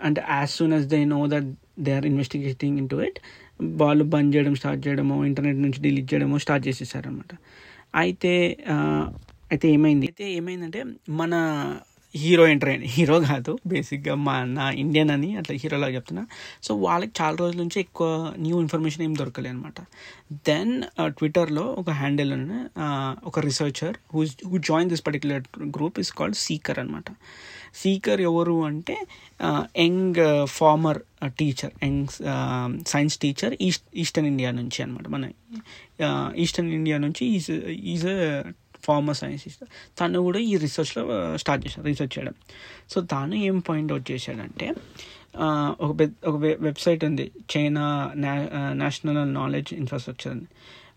[0.00, 3.18] and as soon as they know that they are investigating in to it
[3.82, 7.32] వాళ్ళు బంద్ చేయడం start చేయడమో internet నుంచి delete చేయడమో start చేసేసారనమాట
[7.94, 8.32] అయితే
[9.50, 10.06] అయితే ఏమైంది?
[10.06, 11.32] అయితే ఏమైందంటే మన
[12.14, 12.84] హీరో ట్రైన్.
[12.94, 16.24] హీరో కాదు బేసిక్గా మా నా ఇండియన్ అని అట్లా హీరోలాగా చెప్తున్నా.
[16.62, 18.08] సో వాళ్ళకి చాలా రోజుల నుంచి ఎక్కువ
[18.38, 19.80] న్యూ ఇన్ఫర్మేషన్ ఏం దొరకలే అనమాట
[20.46, 20.74] దెన్
[21.18, 22.32] ట్విట్టర్లో ఒక హ్యాండిల్
[23.24, 25.44] ఒక researcher who who join this particular
[25.78, 27.10] group is called seeker అనమాట
[27.82, 28.96] సీకర్ ఎవరు అంటే
[29.76, 30.98] young uh, former
[31.38, 32.12] teacher uh, young
[32.86, 35.24] science teacher east eastern India నుంచి అనమాట మన
[36.36, 37.50] ఈస్టర్న్ ఇండియా నుంచి ఈజ్
[37.94, 38.06] ఈజ్
[38.88, 39.64] ఫార్మర్ సైంటిస్ట్
[40.00, 41.02] తను కూడా ఈ రీసెర్చ్లో
[41.36, 42.36] స్టార్ట్ చేశాడు రీసెర్చ్ చేయడం.
[42.92, 44.68] సో తాను ఏం పాయింట్ అవుట్ చేశాడంటే
[45.84, 45.92] ఒక
[46.30, 46.34] ఒక
[46.66, 47.84] వెబ్సైట్ ఉంది చైనా
[48.82, 50.46] నేషనల్ నాలెడ్జ్ ఇన్ఫ్రాస్ట్రక్చర్ అని.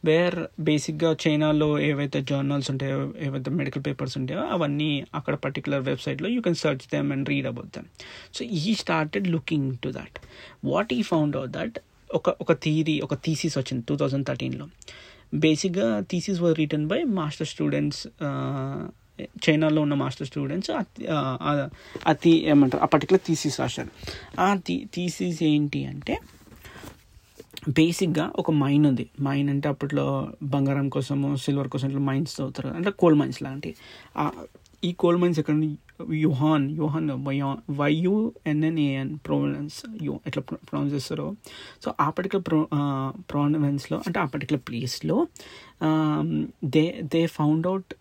[0.06, 6.42] వేర్ బేసిక్గా చైనాలో ఏవైతే జర్నల్స్ ఉంటాయో ఏవైతే మెడికల్ పేపర్స్ ఉంటాయో అవన్నీ అక్కడ పర్టికులర్ వెబ్సైట్లో you
[6.42, 7.88] can search them and read about them
[8.34, 10.20] so ఈ started looking to that
[10.66, 11.78] what ఈ ఫౌండ్ అవుట్ దట్
[12.10, 14.68] ఒక ఒక థీరీ ఒక థీసీస్ వచ్చింది టూ థౌజండ్ థర్టీన్లో
[15.34, 18.08] బేసిక్గా thesis were written by master students
[19.50, 21.70] చైనాలో ఉన్న master students uh, uh, uh,
[22.08, 23.90] అతి ఏమంటారు ఆ పర్టికులర్ థీసిస్ రాశారు.
[24.40, 26.20] ఆ థీ థీసిస్ ఏంటి అంటే
[27.70, 29.10] బేసిక్గా ఒక మైన్ ఉంది.
[29.22, 32.68] మైన్ అంటే అప్పట్లో బంగారం కోసము సిల్వర్ కోసం ఇట్లా మైన్స్ అవుతారు.
[32.68, 33.76] అంటే కోల్ మైన్స్ లాంటి
[34.84, 35.56] ఈ కోల్ మైన్స్ ఎక్కడ
[36.12, 37.10] Yunnan Yunnan
[37.70, 41.36] Y U N N A N province you ఎట్లా ప్రొనౌన్స్ చేస్తారో.
[41.86, 42.68] సో ఆ పర్టికులర్ ప్రో
[43.32, 45.28] ప్రొనవెన్స్లో అంటే ఆ పర్టికులర్ ప్లేస్లో
[46.66, 47.94] they they found out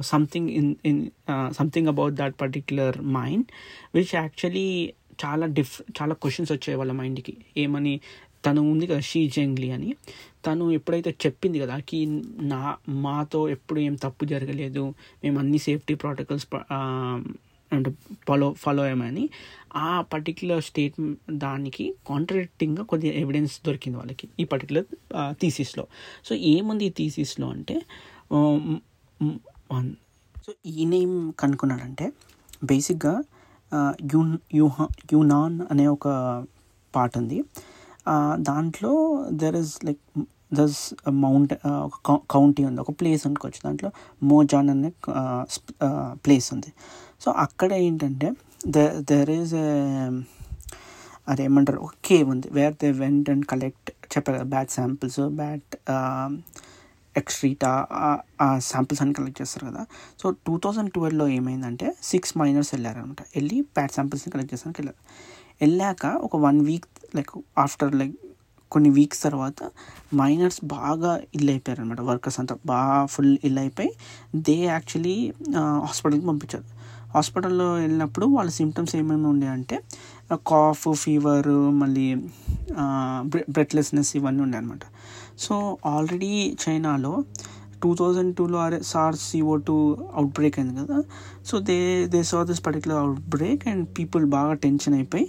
[0.00, 1.10] something in in
[1.50, 3.46] something about that particular mine
[3.94, 8.00] which actually చాలా diff చాలా క్వశ్చన్స్ వచ్చాయి వాళ్ళ మైండ్కి ఏమని?
[8.46, 9.90] తను ఉంది కదా షీ జెంగ్లీ అని.
[10.46, 11.98] తను ఎప్పుడైతే చెప్పింది కదా కి
[12.52, 14.94] నా మాతో ఎప్పుడు ఏం తప్పు జరగలేదు
[15.24, 16.46] మేము అన్ని సేఫ్టీ ప్రోటోకాల్స్
[17.72, 17.90] అంటే
[18.28, 19.24] ఫాలో ఫాలో అయ్యామని
[19.76, 20.98] ఆ పర్టిక్యులర్ స్టేట్
[21.30, 24.86] దానికి కాంట్రడిక్టింగ్గా కొద్దిగా ఎవిడెన్స్ దొరికింది వాళ్ళకి ఈ పర్టికులర్
[25.40, 25.84] థీసిస్లో.
[26.24, 27.76] సో ఏముంది ఈ థీసిస్లో అంటే
[30.44, 32.06] సో ఈయన ఏం కనుక్కున్నాడంటే
[32.64, 33.14] బేసిక్గా
[34.14, 36.06] యూన్ యూహా యూనాన్ అనే ఒక
[36.94, 37.38] పాట ఉంది.
[38.48, 38.92] దాంట్లో
[39.42, 40.02] there is like
[40.54, 40.78] this
[41.24, 41.52] mount
[41.86, 43.90] ఒక కౌంటీ ఉంది ఒక ప్లేస్ అనుకోవచ్చు దాంట్లో
[44.22, 44.90] మోజాన్ అనే
[46.26, 46.72] ప్లేస్ ఉంది.
[47.20, 48.30] సో అక్కడ ఏంటంటే
[48.76, 48.78] ద
[49.10, 49.54] దెర్ ఈజ్
[51.28, 55.74] అదేమంటారు ఒక కేవ్ ఉంది where they went and collect చెప్పారు కదా బ్యాట్ శాంపిల్స్ బ్యాట్
[57.14, 57.70] ఎక్స్ట్రీటా
[58.40, 59.82] ఆ శాంపిల్స్ అని కలెక్ట్ చేస్తారు కదా.
[60.20, 63.22] సో టూ థౌజండ్ ట్వెల్వ్లో ఏమైందంటే సిక్స్ మైనర్స్ వెళ్ళారనమాట.
[63.36, 65.00] వెళ్ళి బ్యాట్ శాంపిల్స్ని కలెక్ట్ చేసానికి వెళ్ళారు.
[65.60, 68.14] వెళ్ళాక ఒక one week like after like
[68.72, 69.58] కొన్ని వీక్స్ తర్వాత
[70.14, 73.90] మైనర్స్ బాగా ఇల్ అయిపోయారు అనమాట వర్కర్స్ అంతా బాగా ఫుల్ ఇల్ అయిపోయి
[74.46, 75.16] దే యాక్చువల్లీ
[75.86, 76.66] హాస్పిటల్కి పంపించారు.
[77.14, 79.76] హాస్పిటల్లో వెళ్ళినప్పుడు వాళ్ళ సిమ్టమ్స్ ఏమేమి ఉండే అంటే
[80.46, 81.50] కాఫ్ ఫీవర్
[81.82, 82.06] మళ్ళీ
[83.48, 84.84] బ్రెత్లెస్నెస్ ఇవన్నీ ఉండే అనమాట
[85.44, 85.54] సో
[85.86, 86.32] ఆల్రెడీ
[86.64, 87.12] చైనాలో
[87.82, 89.74] టూ థౌజండ్ టూలో or SARS C O two
[90.34, 90.98] outbreak అయింది కదా.
[91.48, 91.76] So they
[92.12, 92.98] they saw this particular
[93.34, 95.26] outbreak and people బాగా టెన్షన్ అయిపోయి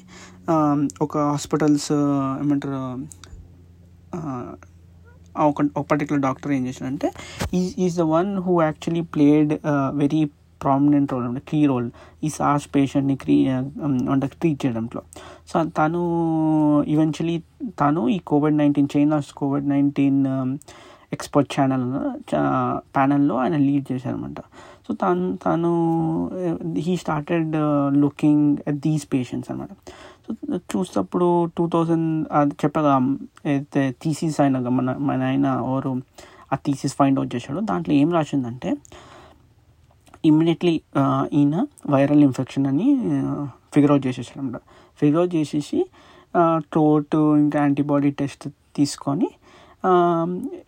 [1.01, 1.91] ఒక హాస్పిటల్స్
[2.41, 2.81] ఏమంటారు
[5.35, 7.07] ఒక ఒక పర్టికులర్ డాక్టర్ ఏం చేశాడంటే
[7.53, 9.51] is is the one who actually played
[9.93, 10.21] very
[10.61, 11.87] prominent role అంటే కీ రోల్
[12.23, 13.35] ఈ సార్స్ పేషెంట్ని క్రీ
[14.13, 15.01] అంటే ట్రీట్ చేయడంలో
[15.47, 16.01] సో తను
[16.87, 17.37] ఈవెన్చువలీ
[17.79, 20.21] తను ఈ COVID nineteen China's COVID nineteen
[21.11, 21.85] expert channel
[22.95, 24.41] ప్యానల్లో ఆయన లీడ్ చేశారనమాట
[24.87, 25.71] సో తను తను
[26.77, 27.55] he started
[27.95, 29.69] looking at these patients అనమాట
[30.71, 32.93] చూసినప్పుడు టూ థౌజండ్ అది చెప్పగా
[33.45, 35.91] అయితే థీసీస్ ఆయన మన మన ఆయన ఎవరు
[36.53, 38.71] ఆ థీసీస్ ఫైండ్ అవుట్ చేశాడు దాంట్లో ఏం రాసిందంటే
[40.25, 40.75] ఇమ్మీడియట్లీ
[41.33, 41.55] ఈయన
[41.89, 42.87] వైరల్ ఇన్ఫెక్షన్ అని
[43.73, 44.61] ఫిగర్ అవుట్ చేసేసాడు అనమాట
[44.99, 45.79] ఫిగర్ అవుట్ చేసేసి
[46.71, 49.29] ట్రోట్ ఇంకా యాంటీబాడీ టెస్ట్ తీసుకొని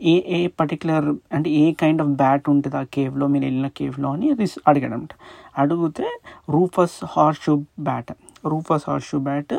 [0.02, 4.28] ఏ ఏ పర్టికులర్ అంటే ఏ కైండ్ ఆఫ్ బ్యాట్ ఉంటుంది ఆ కేవ్లో మీరు వెళ్ళిన కేవ్లో అని
[4.34, 5.16] రిస్ అడిగాడు అనమాట
[5.58, 6.08] అడిగితే
[6.50, 8.12] rufous horseshoe shoe bat
[8.54, 9.54] rufous horseshoe bat.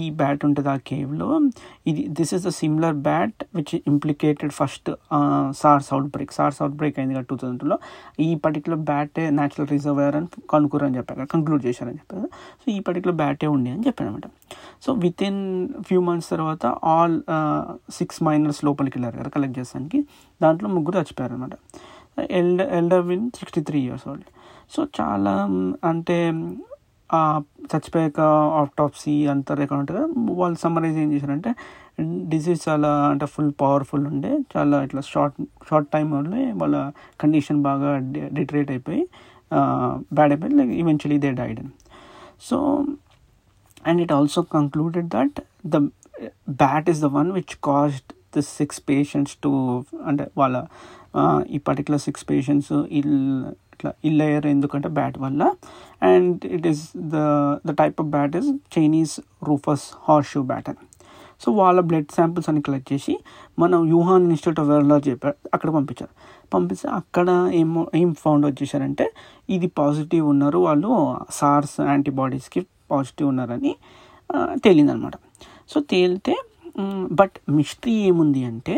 [0.00, 1.26] ఈ బ్యాట్ ఉంటుంది ఆ కేవ్లో.
[1.90, 4.88] ఇది this is the similar bat which implicated first
[5.62, 7.76] SARS outbreak SARS outbreak అయింది కదా టూ థౌజండ్ టూలో
[8.26, 12.26] ఈ పర్టికులర్ బ్యాటే న్యాచురల్ రిజర్వేర్ అని కనుక్కురు అని చెప్పారు కంక్లూడ్ చేశారని చెప్పారు.
[12.62, 14.28] సో ఈ పర్టికులర్ బ్యాటే ఉంది అని చెప్పాను అనమాట
[14.86, 15.40] so with in
[15.88, 17.16] few months తర్వాత ఆల్
[17.98, 20.00] సిక్స్ మైనర్స్ లోపలికి వెళ్ళారు కదా కలెక్ట్ చేసానికి
[20.40, 21.54] దాంట్లో ముగ్గురు చచ్చిపోయారు అనమాట
[22.40, 24.28] elder elder win sixty three years old
[24.74, 25.32] so చాలా
[25.88, 26.18] అంటే
[27.66, 28.20] చచ్చిపోయాక
[28.60, 30.32] ఆప్టాప్సీ అంతా రికార్డ్ ఉంటుంది?
[30.32, 31.54] వాళ్ళు సమ్మరైజ్ ఏం చేశారంటే
[32.28, 36.20] డిసీజ్ చాలా అంటే ఫుల్ పవర్ఫుల్ ఉండే చాలా ఇట్లా షార్ట్ షార్ట్ టైంలో
[36.52, 36.90] వాళ్ళ
[37.20, 37.98] కండిషన్ బాగా
[38.32, 39.08] డిటరేట్ అయిపోయి
[40.14, 41.60] బ్యాడ్ అయిపోయి like eventually they died
[42.40, 42.86] so
[43.86, 45.76] and it also concluded that the
[46.48, 50.66] bat is the one which caused the six patients to అంటే వాళ్ళ
[51.46, 52.72] ఈ పర్టికులర్ సిక్స్ పేషెంట్స్
[53.86, 55.42] ఇల్ ఇల్లయ్యారు ఎందుకంటే బ్యాట్ వల్ల.
[56.02, 56.82] And it is
[57.14, 57.16] the
[57.66, 59.14] the type of bat is Chinese
[59.48, 59.86] rufous
[60.32, 60.82] horseshoe bat అని.
[61.40, 63.14] So వాళ్ళ blood samples అని collect చేసి
[63.58, 66.12] మనం యూహాన్ ఇన్స్టిట్యూట్ ఆఫ్ వైరాలజీ చెప్పారు అక్కడ పంపించారు.
[66.54, 69.06] పంపిస్తే అక్కడ ఏమో ఏం ఫౌండ్ వచ్చేసారంటే
[69.50, 70.90] ఇది పాజిటివ్ ఉన్నారు వాళ్ళు
[71.30, 72.60] సార్స్ యాంటీబాడీస్కి
[72.90, 73.76] పాజిటివ్ ఉన్నారని
[74.64, 75.12] తేలిందనమాట.
[75.68, 76.34] సో తేలితే
[77.12, 78.74] బట్ మిస్టరీ ఏముంది అంటే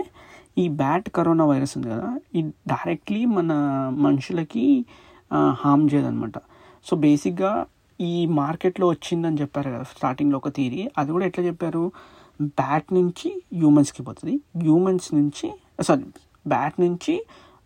[0.58, 3.52] ఈ బ్యాట్ కరోనా వైరస్ ఉంది కదా ఇది డైరెక్ట్లీ మన
[3.96, 4.64] మనుషులకి
[5.62, 6.38] హామ్ చేయదనమాట
[6.86, 7.52] సో బేసిక్గా
[8.00, 11.84] ఈ మార్కెట్లో వచ్చిందని చెప్పారు కదా స్టార్టింగ్లో ఒక థీరీ అది కూడా ఎట్లా చెప్పారు?
[12.40, 14.34] బ్యాట్ నుంచి హ్యూమన్స్కి పోతుంది.
[14.62, 15.48] హ్యూమన్స్ నుంచి
[15.82, 16.04] సారీ
[16.46, 17.14] బ్యాట్ నుంచి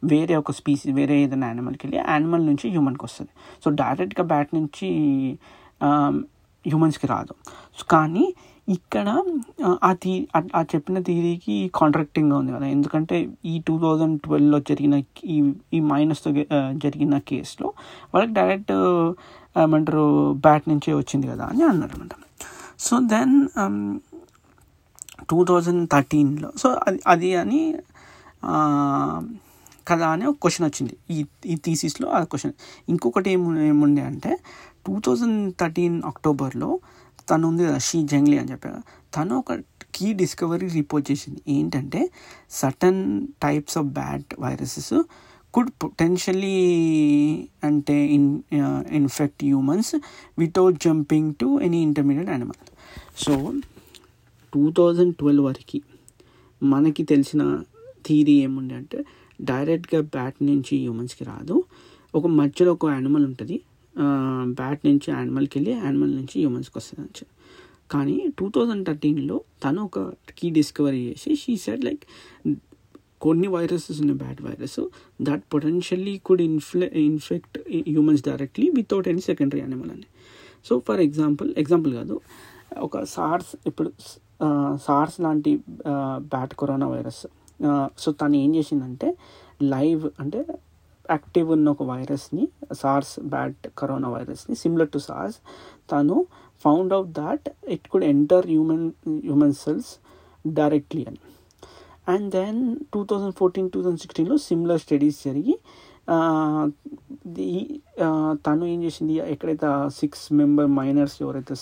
[0.04, 3.32] వేరే ఒక స్పీసీ వేరే ఏదైనా యానిమల్కి వెళ్ళి యానిమల్ నుంచి హ్యూమన్కి వస్తుంది.
[3.64, 4.88] సో డైరెక్ట్గా బ్యాట్ నుంచి
[6.64, 7.34] హ్యూమన్స్కి రాదు.
[7.90, 8.24] కానీ
[8.70, 9.08] ఇక్కడ
[9.82, 10.12] ఆ థీ
[10.56, 12.66] ఆ చెప్పిన థీరీకి కాంట్రాక్టింగ్గా ఉంది కదా.
[12.66, 14.94] ఎందుకంటే ఈ టూ థౌజండ్ ట్వెల్వ్లో జరిగిన
[15.24, 15.36] ఈ
[15.72, 16.30] ఈ మైనస్తో
[16.84, 17.68] జరిగిన కేసులో
[18.14, 18.72] వాళ్ళకి డైరెక్ట్
[19.56, 22.14] ఏమంటారు బ్యాట్ నుంచే వచ్చింది కదా అని అన్నారు అనమాట
[22.78, 23.34] సో దెన్
[25.30, 27.60] టూ థౌజండ్ థర్టీన్లో సో అది అది అని
[29.88, 30.94] కదా అని ఒక క్వశ్చన్ వచ్చింది.
[31.10, 32.54] ఈ ఈ థీసిస్లో ఆ క్వశ్చన్
[32.88, 34.32] ఇంకొకటి ఏము ఏముండే అంటే
[34.86, 36.70] టూ థౌజండ్ థర్టీన్ అక్టోబర్లో
[37.30, 38.82] తను ఉంది కదా షీ జంగ్లీ అని చెప్పారు.
[39.16, 39.52] తను ఒక
[39.94, 41.40] కీ డిస్కవరీ రిపోర్ట్ చేసింది.
[41.48, 42.10] ఏంటంటే
[42.50, 45.02] certain types of bat viruses
[45.54, 46.56] could potentially
[47.64, 48.42] అంటే in
[48.92, 49.96] infect humans
[50.38, 52.60] without jumping to any intermediate animal
[53.16, 53.54] so
[54.54, 55.80] two thousand twelve వరకు
[56.62, 57.62] మనకి తెలిసిన
[58.06, 59.04] థీరీ ఏముండే అంటే
[59.40, 61.64] డైరెక్ట్గా బ్యాట్ నుంచి హ్యూమన్స్కి రాదు.
[62.14, 63.60] ఒక మధ్యలో ఒక యానిమల్ ఉంటుంది.
[64.46, 67.26] బ్యాట్ నుంచి యానిమల్కి వెళ్ళి యానిమల్ నుంచి హ్యూమన్స్కి వస్తుంది అని
[67.90, 72.04] కానీ టూ థౌజండ్ థర్టీన్లో తను ఒక కీ డిస్కవరీ చేసి షీ సెడ్ లైక్
[73.20, 74.80] కొన్ని వైరసెస్ ఉన్నాయి bat virus.
[75.22, 80.06] That potentially could ఇన్ఫ్లె infect humans directly without any secondary animal అని.
[80.64, 82.20] సో ఫర్ ఎగ్జాంపుల్ ఎగ్జాంపుల్ కాదు
[82.78, 83.92] ఒక సార్స్ ఇప్పుడు
[84.82, 85.56] సార్స్ లాంటి
[86.18, 87.26] బ్యాట్ కరోనా వైరస్.
[87.98, 89.16] సో తను ఏం చేసిందంటే
[89.62, 90.44] లైవ్ అంటే
[91.10, 92.44] యాక్టివ్ ఉన్న ఒక వైరస్ని
[92.82, 95.38] సార్స్ బ్యాట్ కరోనా వైరస్ని సిమిలర్ టు సార్స్
[95.92, 96.16] తను
[96.64, 98.86] found out that it could enter human
[99.26, 99.90] human cells
[100.58, 101.20] directly అని.
[102.12, 102.60] And then
[102.94, 105.54] two thousand fourteen two thousand సిక్స్టీన్లో సిమిలర్ స్టడీస్ జరిగి
[108.46, 109.14] తను ఏం చేసింది?
[109.34, 109.68] ఎక్కడైతే
[110.00, 111.54] సిక్స్ మెంబర్ మైనర్స్ ఎవరైతే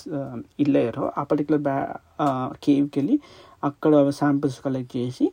[0.63, 1.77] ఇల్లయ్యారో ఆ పర్టికులర్ బ్యా
[2.65, 3.15] కేవ్కి వెళ్ళి
[3.63, 5.25] అక్కడ శాంపిల్స్ కలెక్ట్ చేసి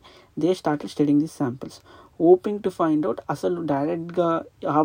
[0.43, 1.77] they started studying this samples
[2.21, 4.43] hoping to find out అసలు డైరెక్ట్గా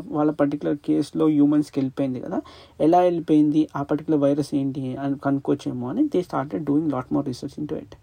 [0.09, 2.41] వాళ్ళ పర్టికులర్ కేసులో హ్యూమన్స్కి వెళ్ళిపోయింది కదా.
[2.81, 3.69] ఎలా వెళ్ళిపోయింది?
[3.77, 4.97] ఆ పర్టికులర్ వైరస్ ఏంటి?
[4.97, 7.95] అని కనుక్కోవచ్చేమో అని they started doing lot more research in to it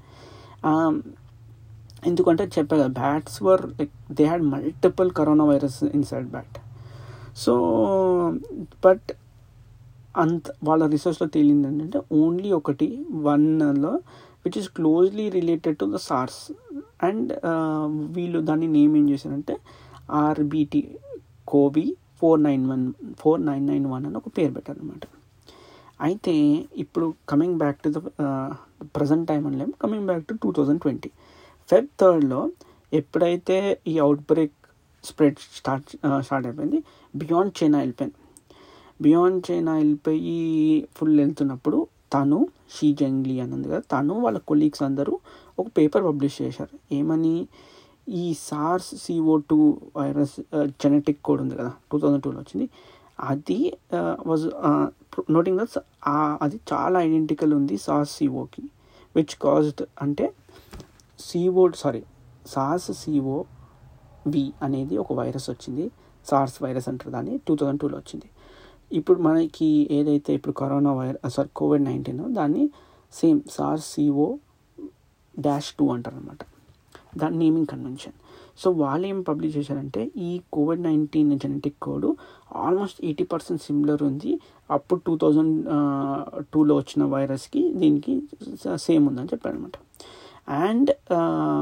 [2.08, 6.58] ఎందుకంటే చెప్పా కదా bats were like they had multiple corona virus inside bat
[7.38, 7.54] so
[8.86, 9.12] but
[10.18, 14.00] అంత వాళ్ళ రీసెర్చ్లో తేలింది ఏంటంటే ఓన్లీ ఒకటి వన్లో
[14.46, 16.52] which is closely related to the SARS
[17.02, 17.32] and
[18.12, 19.56] వీళ్ళు దాన్ని నేమ్ ఏం చేశారంటే
[20.12, 20.82] R B T
[21.48, 25.06] CoV four nine one four nine nine one అని ఒక పేరు పెట్టారనమాట
[26.02, 26.34] అయితే
[26.76, 28.00] ఇప్పుడు coming back to the
[28.96, 31.10] present time అనలేము coming back to two thousand twenty
[31.70, 32.42] Feb థర్డ్లో
[32.94, 34.56] ఎప్పుడైతే ఈ outbreak
[35.04, 35.90] spread start
[36.22, 36.84] start అయిపోయింది
[37.16, 38.16] బియాండ్ చైనా వెళ్ళిపోయింది.
[39.02, 40.40] బియాండ్ చైనా వెళ్ళిపోయి
[40.96, 41.78] ఫుల్ వెళ్తున్నప్పుడు
[42.14, 42.40] తను
[42.76, 45.14] షీ జంగ్లీ అని ఉంది కదా తను వాళ్ళ కొలీగ్స్ అందరూ
[45.60, 46.76] ఒక పేపర్ పబ్లిష్ చేశారు.
[47.00, 47.36] ఏమని?
[48.22, 49.60] ఈ SARS C O two
[49.98, 50.36] virus
[50.82, 52.68] genetic code ఉంది కదా టూ థౌజండ్ టూలో వచ్చింది.
[53.32, 53.60] అది
[54.30, 54.46] వాజ్
[55.36, 55.78] నోటింగ్ దట్
[56.46, 58.64] అది చాలా ఐడెంటికల్ ఉంది సార్స్ సిఓకి
[59.16, 60.26] విచ్ కాజ్డ్ అంటే
[61.20, 62.04] C O sorry
[62.46, 63.38] SARS C O
[64.34, 65.86] V అనేది ఒక వైరస్ వచ్చింది.
[66.30, 68.28] సార్స్ వైరస్ అంటారు దాన్ని టూ థౌజండ్ టూలో వచ్చింది.
[68.92, 72.64] ఇప్పుడు మనకి ఏదైతే ఇప్పుడు corona virus sorry COVID nineteen దాన్ని
[73.14, 74.28] same SARS C O
[75.40, 76.42] dash two అంటారు అనమాట
[77.18, 78.16] దాని నేమింగ్ కన్వెన్షన్.
[78.58, 82.08] సో వాళ్ళు ఏం పబ్లిష్ చేశారంటే ఈ COVID nineteen genetic code
[82.56, 84.32] almost eighty percent similar ఉంది.
[84.72, 85.56] అప్పుడు టూ థౌజండ్
[86.54, 88.24] టూలో వచ్చిన వైరస్కి దీనికి
[88.76, 89.78] సేమ్ ఉందని చెప్పారనమాట
[90.48, 90.92] అండ్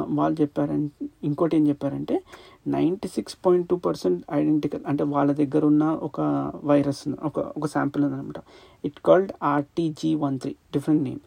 [0.10, 2.24] వాళ్ళు చెప్పారంటే ఇంకోటి ఏం చెప్పారంటే
[2.68, 6.22] ninety six point two percent identical అంటే వాళ్ళ దగ్గర ఉన్న ఒక
[6.64, 8.40] వైరస్ ఒక ఒక శాంపిల్ ఉందనమాట
[8.84, 11.22] it called R T G one three different name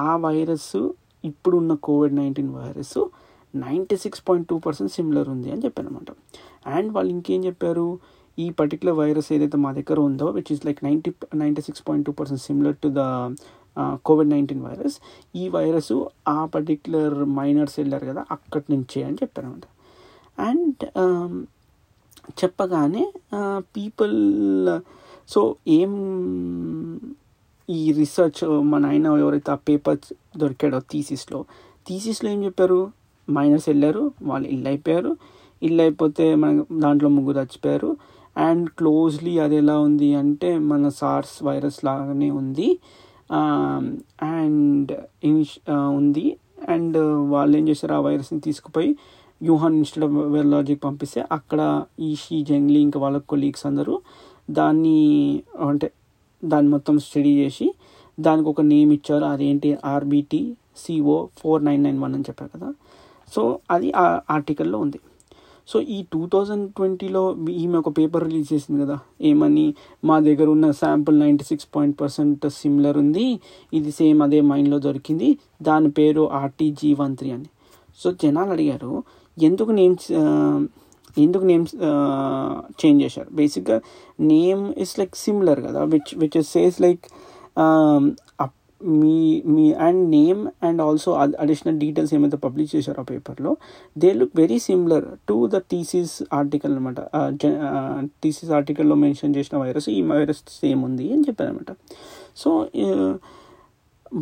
[0.00, 0.70] ఆ వైరస్
[1.24, 2.98] ఇప్పుడున్న COVID nineteen virus
[3.54, 6.10] ninety six point two percent similar ఉంది అని చెప్పారు అనమాట
[6.68, 7.86] అండ్ వాళ్ళు ఇంకేం చెప్పారు?
[8.38, 12.12] ఈ పర్టికులర్ వైరస్ ఏదైతే మా దగ్గర ఉందో which is like ninety ninety six point two
[12.12, 13.02] percent similar to the
[14.02, 14.96] COVID nineteen virus
[15.34, 15.90] ఈ వైరస్
[16.28, 19.66] ఆ పర్టిక్యులర్ మైనర్స్ వెళ్ళారు కదా అక్కడి నుంచే అని చెప్పారు అనమాట
[20.38, 21.32] అండ్ um,
[22.40, 23.04] చెప్పగానే
[23.76, 24.16] పీపుల్
[25.28, 25.92] సో ఏం
[27.68, 28.40] ఈ రీసెర్చ్
[28.72, 29.98] మన ఆయన ఎవరైతే ఆ పేపర్
[30.38, 31.40] దొరికాడో థీసిస్లో
[31.86, 32.80] థీసిస్లో ఏం చెప్పారు?
[33.28, 35.12] మైనర్స్ వెళ్ళారు వాళ్ళు ఇల్లు అయిపోయారు.
[35.62, 37.90] ఇల్లు అయిపోతే మన దాంట్లో ముగ్గురు చచ్చిపోయారు
[38.36, 42.68] అండ్ క్లోజ్లీ అది ఎలా ఉంది అంటే మన సార్స్ వైరస్ లాగానే ఉంది.
[43.30, 43.86] Um,
[44.22, 44.92] అండ్
[45.68, 46.26] uh, ఉంది.
[46.68, 46.98] అండ్
[47.30, 47.92] వాళ్ళు ఏం చేశారు?
[47.92, 48.90] ఆ వైరస్ని తీసుకుపోయి
[49.42, 54.00] యూహాన్ ఇన్స్టిట్యూట్ ఆఫ్ వైరాలజీకి పంపిస్తే అక్కడ ఈషీ జంగ్లీ ఇంకా వాళ్ళ కొలీగ్స్ అందరూ
[54.50, 55.90] దాన్ని అంటే
[56.44, 57.74] దాన్ని మొత్తం స్టడీ చేసి
[58.20, 59.24] దానికి ఒక నేమ్ ఇచ్చారు.
[59.24, 59.78] అదేంటి?
[59.84, 62.74] R B T C O four nine nine one అని చెప్పారు కదా.
[63.34, 65.00] సో అది ఆ ఆర్టికల్లో ఉంది.
[65.68, 68.98] సో ఈ టూ థౌజండ్ ట్వంటీలో ఈమె ఒక పేపర్ రిలీజ్ చేసింది కదా.
[69.20, 69.74] ఏమని?
[70.04, 73.40] మా దగ్గర ఉన్న sample ninety six point percent similar ఉంది.
[73.74, 75.38] ఇది సేమ్ అదే మైండ్లో దొరికింది.
[75.62, 77.44] దాని పేరు R T G one three అని.
[77.98, 79.02] సో జనాలు అడిగారు
[79.46, 80.08] ఎందుకు నేమ్స్
[81.18, 81.74] ఎందుకు నేమ్స్
[82.80, 83.30] చేంజ్ చేశారు?
[83.32, 83.76] బేసిక్గా
[84.32, 87.04] నేమ్ ఇస్ లైక్ సిమిలర్ కదా which which says like
[88.80, 89.14] me
[89.54, 91.12] me and name and also
[91.44, 93.52] additional details ఏమైతే పబ్లిష్ చేశారో ఆ పేపర్లో
[93.96, 97.00] they look very similar to the thesis article అనమాట
[98.22, 101.72] థీసిస్ ఆర్టికల్లో మెన్షన్ చేసిన వైరస్ ఈ వైరస్ సేమ్ ఉంది అని చెప్పారనమాట
[102.36, 102.50] సో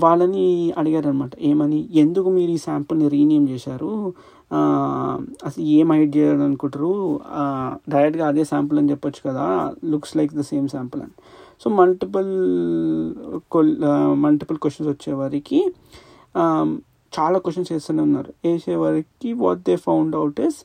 [0.03, 0.47] వాళ్ళని
[0.79, 1.81] అడిగారనమాట ఏమని?
[2.03, 3.91] ఎందుకు మీరు ఈ శాంపుల్ని రీనేమ్ చేశారు?
[5.47, 6.91] అసలు ఏం హైడ్ చేయాలనుకుంటారు
[7.93, 9.47] డైరెక్ట్గా అదే శాంపుల్ అని చెప్పొచ్చు కదా.
[9.93, 11.15] Looks like the same sample అని.
[11.63, 12.33] సో మల్టిపుల్
[14.25, 15.61] మల్టిపుల్ క్వశ్చన్స్ వచ్చేవారికి
[17.13, 18.31] చాలా క్వశ్చన్స్ వేస్తూనే ఉన్నారు.
[18.45, 20.59] వేసేవారికి what they found out is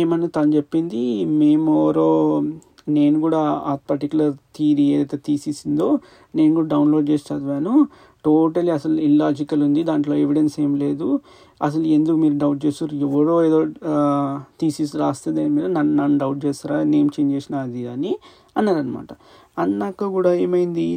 [0.00, 1.02] ఏమన్నా తను చెప్పింది
[1.40, 2.10] మేము ఎవరో
[2.96, 5.88] నేను కూడా ఆ పర్టికులర్ థీరీ ఏదైతే తీసేసిందో
[6.36, 7.74] నేను కూడా డౌన్లోడ్ చేసి చదివాను.
[8.24, 9.80] టోటలీ అసలు ఇల్లాజికల్ ఉంది.
[9.82, 11.08] దాంట్లో ఎవిడెన్స్ ఏం లేదు.
[11.62, 13.60] అసలు ఎందుకు మీరు డౌట్ చేస్తారు ఎవరో ఏదో
[14.60, 16.78] థీసిస్ రాస్తే దాని మీద నన్ను నన్ను డౌట్ చేస్తారా?
[16.94, 18.12] నేమ్ చేంజ్ చేసిన అది అని
[18.56, 19.12] అన్నారనమాట
[19.58, 20.88] అన్నాక కూడా ఏమైంది?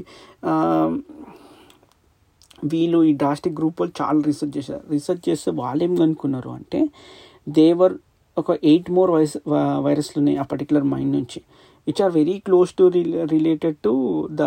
[2.63, 4.83] వీళ్ళు ఈ డ్రాస్టిక్ గ్రూప్ వాళ్ళు చాలా రీసెర్చ్ చేశారు.
[4.91, 6.79] రీసెర్చ్ చేస్తే వాళ్ళు ఏం కనుక్కున్నారు అంటే
[7.49, 7.95] దేవర్
[8.37, 9.37] ఒక ఎయిట్ మోర్ వైరస్
[9.79, 11.39] వైరస్లు ఉన్నాయి ఆ పర్టికులర్ మైండ్ నుంచి.
[11.87, 12.83] Which are very close to
[13.33, 13.93] related to
[14.31, 14.43] the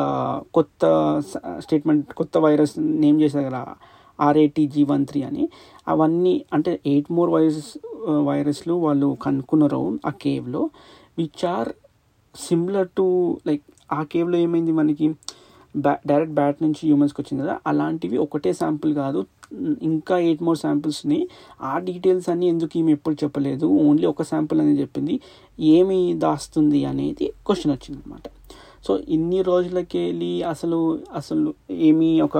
[0.55, 0.85] కొత్త
[1.59, 2.75] స్టేట్మెంట్ కొత్త వైరస్
[3.05, 3.63] నేమ్ చేశారు కదా
[4.19, 5.45] ఆర్ఏటీజీ వన్ త్రీ అని.
[5.89, 7.71] అవన్నీ అంటే ఎయిట్ మోర్ వైరస్
[8.25, 10.63] వైరస్లు వాళ్ళు కనుక్కున్నారు ఆ కేవ్లో
[11.19, 11.71] which are
[12.35, 13.07] similar to
[13.47, 15.07] like ఆ కేవ్లో ఏమైంది మనకి?
[15.75, 19.21] బ్యా డైరెక్ట్ బ్యాట్ నుంచి హ్యూమన్స్కి వచ్చింది కదా అలాంటివి ఒకటే శాంపుల్ కాదు
[19.83, 21.29] ఇంకా ఎయిట్ మోర్ శాంపిల్స్ని
[21.63, 23.67] ఆ డీటెయిల్స్ అన్నీ ఎందుకు ఈమె ఎప్పుడు చెప్పలేదు.
[23.67, 25.21] ఓన్లీ ఒక శాంపుల్ అనేది చెప్పింది.
[25.59, 28.23] ఏమి దాస్తుంది అనేది క్వశ్చన్ వచ్చింది అనమాట
[28.87, 32.39] సో ఇన్ని రోజులకి వెళ్ళి అసలు అసలు ఏమీ ఒక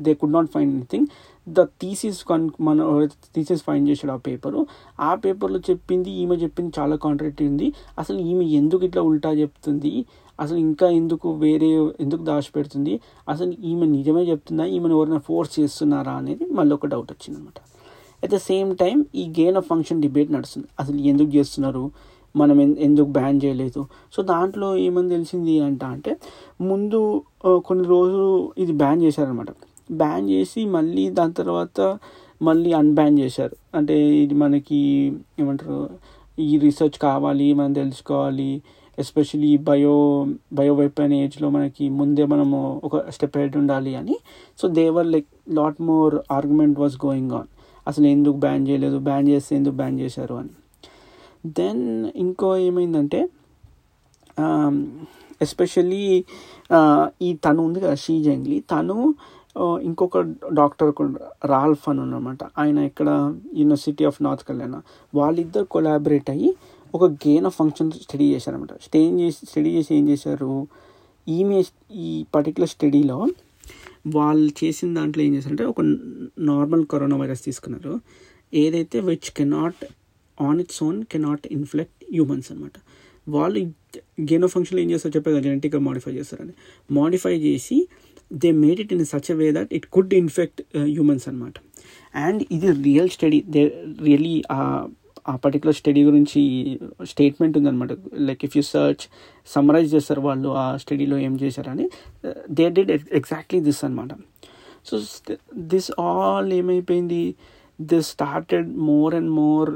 [0.00, 1.06] they could not find anything
[1.46, 4.66] the thesis కన్ మన థీసిస్ ఫైండ్ చేశాడు ఆ పేపరు
[5.00, 7.72] ఆ పేపర్లో చెప్పింది ఈమె చెప్పింది చాలా కాంట్రాక్ట్ ఉంది.
[7.98, 10.04] అసలు ఈమె ఎందుకు ఇట్లా ఉల్టా చెప్తుంది?
[10.40, 11.68] అసలు ఇంకా ఎందుకు వేరే
[12.04, 12.94] ఎందుకు దాచిపెడుతుంది?
[13.28, 14.64] అసలు ఈమె నిజమే చెప్తుందా?
[14.76, 17.60] ఈమెను ఎవరైనా ఫోర్స్ చేస్తున్నారా అనేది మళ్ళీ ఒక డౌట్ వచ్చింది అనమాట
[18.24, 20.68] అట్ ద సేమ్ టైం ఈ గెయిన్ ఆఫ్ ఫంక్షన్ డిబేట్ నడుస్తుంది.
[20.80, 21.84] అసలు ఎందుకు చేస్తున్నారు?
[22.36, 23.80] మనం ఎందుకు బ్యాన్ చేయలేదు?
[24.14, 26.12] సో దాంట్లో ఏమని తెలిసింది అంట అంటే
[26.60, 27.00] ముందు
[27.66, 29.50] కొన్ని రోజులు ఇది బ్యాన్ చేశారనమాట.
[29.92, 31.80] బ్యాన్ చేసి మళ్ళీ దాని తర్వాత
[32.42, 33.56] మళ్ళీ అన్బ్యాన్ చేశారు.
[33.76, 34.80] అంటే ఇది మనకి
[35.40, 35.78] ఏమంటారు?
[36.38, 38.50] ఈ రీసెర్చ్ కావాలి మనం తెలుసుకోవాలి
[38.98, 39.94] ఎస్పెషలీ బయో
[40.52, 44.16] బయో వెపన్ ఏజ్లో మనకి ముందే మనము ఒక స్టెప్ హెడ్ ఉండాలి అని.
[44.58, 47.50] So there were like lot more argument was going on
[47.86, 48.98] అసలు ఎందుకు బ్యాన్ చేయలేదు?
[49.08, 50.54] బ్యాన్ చేస్తే ఎందుకు బ్యాన్ చేశారు అని.
[51.58, 51.82] దెన్
[52.24, 53.20] ఇంకో ఏమైందంటే
[54.44, 54.76] um,
[55.40, 56.04] ఎస్పెషల్లీ
[56.70, 58.96] uh, ఈ తను ఉంది కదా షీ జంగ్లీ తను
[59.56, 60.18] uh, ఇంకొక
[60.60, 60.92] డాక్టర్
[61.52, 63.08] రాల్ఫ్ అని ఉన్నమాట ఆయన ఇక్కడ
[63.60, 64.80] యూనివర్సిటీ ఆఫ్ నార్త్ కర్లానా
[65.12, 66.52] వాళ్ళిద్దరు కొలాబరేట్ అయ్యి
[66.94, 70.50] ఒక గెయిన్ ఆఫ్ ఫంక్షన్ స్టడీ చేశారనమాట స్టే చేసి స్టడీ చేసి ఏం చేశారు?
[71.26, 71.58] ఈమె
[72.06, 73.18] ఈ పర్టికులర్ స్టడీలో
[74.16, 75.80] వాళ్ళు చేసిన దాంట్లో ఏం చేశారంటే ఒక
[76.50, 77.94] నార్మల్ కరోనా వైరస్ తీసుకున్నారు.
[78.54, 79.82] ఏదైతే which cannot
[80.38, 82.76] on its own cannot infect humans అనమాట
[83.28, 83.60] వాళ్ళు
[84.20, 86.54] గెయిన్ ఆఫ్ ఫంక్షన్లో ఏం చేస్తారు చెప్పేది జెనెటిక్గా మాడిఫై చేస్తారని.
[86.90, 87.76] మాడిఫై చేసి
[88.42, 91.54] they made it in such way that it could infect humans అనమాట
[92.14, 93.62] అండ్ ఇది రియల్ స్టడీ దే
[94.02, 94.34] రియలీ
[95.26, 96.40] ఆ పర్టికులర్ స్టడీ గురించి
[97.12, 97.92] స్టేట్మెంట్ ఉందన్నమాట.
[98.28, 99.04] Like if you search
[99.54, 101.86] summarize చేస్తారు వాళ్ళు ఆ స్టడీలో ఏం చేశారని.
[102.58, 104.12] దే డిడ్ ఎగ్జాక్ట్లీ దిస్ అనమాట
[104.88, 104.94] సో
[105.72, 107.22] దిస్ ఆల్ ఏమైపోయింది?
[107.78, 109.70] This started more and more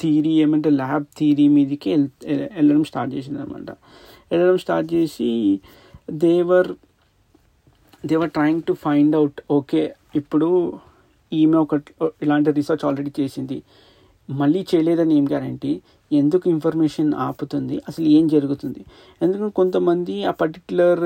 [0.00, 1.90] theory ఏమంటే ల్యాబ్ థీరీ మీదకి
[2.56, 3.70] వెళ్ళడం స్టార్ట్ చేసింది అనమాట
[4.30, 5.30] వెళ్ళడం స్టార్ట్ చేసి
[6.24, 6.70] they were
[8.06, 9.82] they were trying to find out okay
[10.20, 10.48] ఇప్పుడు
[11.42, 11.74] ఈమె ఒక
[12.24, 13.58] ఇలాంటి రీసెర్చ్ ఆల్రెడీ చేసింది.
[14.28, 15.72] మళ్ళీ చేయలేదని ఏం గ్యారంటీ
[16.10, 17.76] ఎందుకు ఇన్ఫర్మేషన్ ఆపుతుంది?
[17.88, 18.80] అసలు ఏం జరుగుతుంది?
[19.22, 21.02] ఎందుకంటే కొంతమంది ఆ పర్టిక్యులర్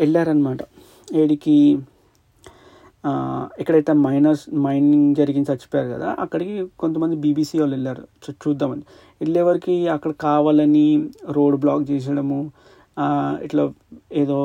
[0.00, 0.60] వెళ్ళారనమాట
[1.08, 1.56] ఏడికి
[3.60, 8.02] ఎక్కడైతే మైనర్స్ మైనింగ్ జరిగింది చచ్చిపోయారు కదా అక్కడికి కొంతమంది బీబీసీ వాళ్ళు వెళ్ళారు.
[8.42, 8.84] చూద్దామని.
[9.20, 10.86] వెళ్ళేవరకు అక్కడ కావాలని
[11.36, 12.40] రోడ్ బ్లాక్ చేసడము
[13.44, 13.64] ఇట్లా
[14.12, 14.38] ఏదో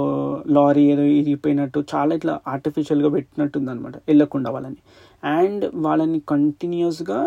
[0.56, 4.80] లారీ ఏదో ఇరిగిపోయినట్టు చాలా ఇట్లా ఆర్టిఫిషియల్గా పెట్టినట్టుంది అనమాట వెళ్ళకుండా వాళ్ళని.
[5.38, 7.20] అండ్ వాళ్ళని కంటిన్యూస్గా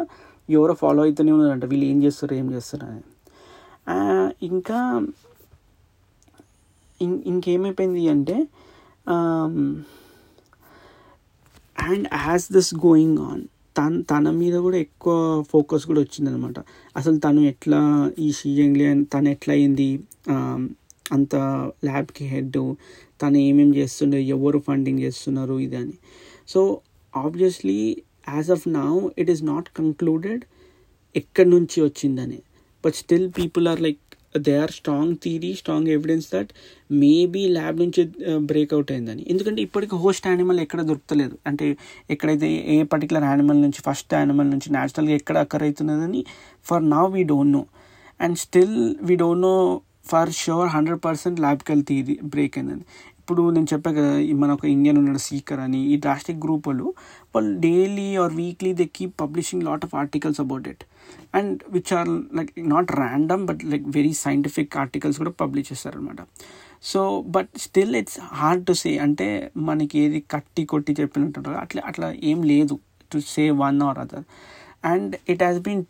[0.49, 3.03] ఎవరో ఫాలో అవుతూనే ఉన్నారంట వీళ్ళు ఏం చేస్తారు ఏం చేస్తారు అని.
[4.51, 4.79] ఇంకా
[7.31, 8.37] ఇంకేమైపోయింది అంటే
[11.79, 13.43] and as this going on
[13.79, 15.14] తన తన మీద కూడా ఎక్కువ
[15.53, 16.59] ఫోకస్ కూడా వచ్చిందనమాట
[16.97, 17.81] అసలు తను ఎట్లా
[18.18, 19.89] ఈ షియంగ్లీ తను ఎట్లా అయింది
[21.13, 21.37] అంత
[21.85, 22.59] ల్యాబ్కి హెడ్
[23.23, 25.93] తను ఏమేమి చేస్తుండే ఎవరు ఫండింగ్ చేస్తున్నారు ఇది అని
[26.49, 26.81] so
[27.17, 30.43] obviously as of now it is not concluded
[31.17, 32.43] ఎక్కడి నుంచి వచ్చిందని.
[32.85, 33.99] But still people are like
[34.39, 36.49] they are strong theory strong evidence that
[36.93, 38.05] maybe lab నుంచి
[38.37, 39.27] బ్రేక్అవుట్ అయిందని.
[39.29, 41.77] ఎందుకంటే ఇప్పటికి హోస్ట్ యానిమల్ ఎక్కడ దొరకలేదు అంటే
[42.11, 46.25] ఎక్కడైతే ఏ పర్టికులర్ యానిమల్ నుంచి ఫస్ట్ యానిమల్ నుంచి న్యాచురల్గా ఎక్కడ occur అవుతున్నదని
[46.65, 47.67] for now we don't know.
[48.21, 52.85] And still we don't know for sure hundred percent ల్యాబ్కి వెళ్తే ఇది బ్రేక్ అయిందని
[53.21, 56.87] ఇప్పుడు నేను చెప్పా కదా మన ఒక ఇండియన్ ఉన్నాడు సీకర్ అని ఈ డ్రాస్టిక్ గ్రూప్ వాళ్ళు
[57.35, 60.83] వాళ్ళు daily or weekly they keep publishing lot of articles about it
[61.35, 66.23] and which are like not random but like very scientific articles కూడా పబ్లిష్ చేస్తారనమాట
[66.83, 69.29] so but still it's hard to say అంటే
[69.63, 72.77] మనకి ఏది కట్టి కొట్టి చెప్పినట్టు అట్లా అట్లా ఏం లేదు
[73.11, 74.25] to say one or other
[74.85, 75.85] and it has been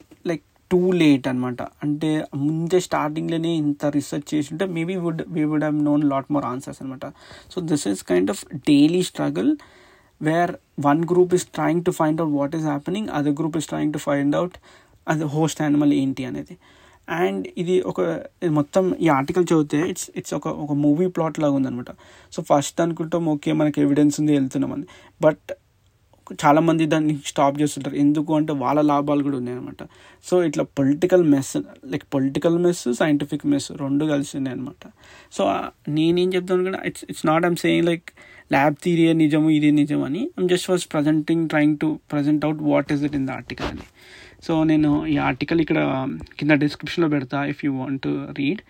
[0.71, 5.79] too late అనమాట అంటే ముందే స్టార్టింగ్లోనే ఇంత రీసెర్చ్ చేసి ఉంటే maybe would we would have
[5.85, 7.07] known lot more answers అనమాట
[7.51, 9.51] so this is kind of daily struggle
[10.21, 13.93] where one group is trying to find out what is happening other group is trying
[13.93, 14.57] to find out
[15.07, 16.55] అది host animal ఏంటి అనేది.
[17.09, 18.01] And ఇది ఒక
[18.51, 21.91] మొత్తం ఈ article చదివితే it's it's ఒక ఒక మూవీ ప్లాట్ లాగా ఉందనమాట
[22.33, 24.87] సో ఫస్ట్ అనుకుంటాం ఓకే మనకి ఎవిడెన్స్ ఉంది వెళ్తున్నామని
[25.21, 25.53] బట్
[26.43, 27.97] చాలామంది దాన్ని స్టాప్ చేస్తుంటారు.
[28.05, 29.83] ఎందుకు అంటే వాళ్ళ లాభాలు కూడా ఉన్నాయన్నమాట.
[30.29, 31.53] సో ఇట్లా political mess
[31.93, 34.85] like political mess scientific mess రెండు కలిసి ఉన్నాయన్నమాట.
[35.37, 35.45] సో
[35.99, 38.07] నేనేం చెప్తాను కూడా it's it's not I'm saying like
[38.55, 40.22] lab theory నిజము ఇది నిజం అని.
[40.39, 43.87] I'm just was presenting trying to present out what is it in the article అని.
[44.47, 48.61] సో నేను ఈ ఆర్టికల్ ఇక్కడ um, కింద డిస్క్రిప్షన్లో పెడతా if you want to read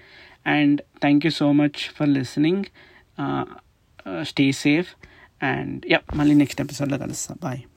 [0.57, 2.65] and thank you so much for listening
[4.31, 4.91] stay safe
[5.43, 7.35] and yeah మళ్ళీ next ఎపిసోడ్లో కలుస్తా.
[7.43, 7.61] బాయ్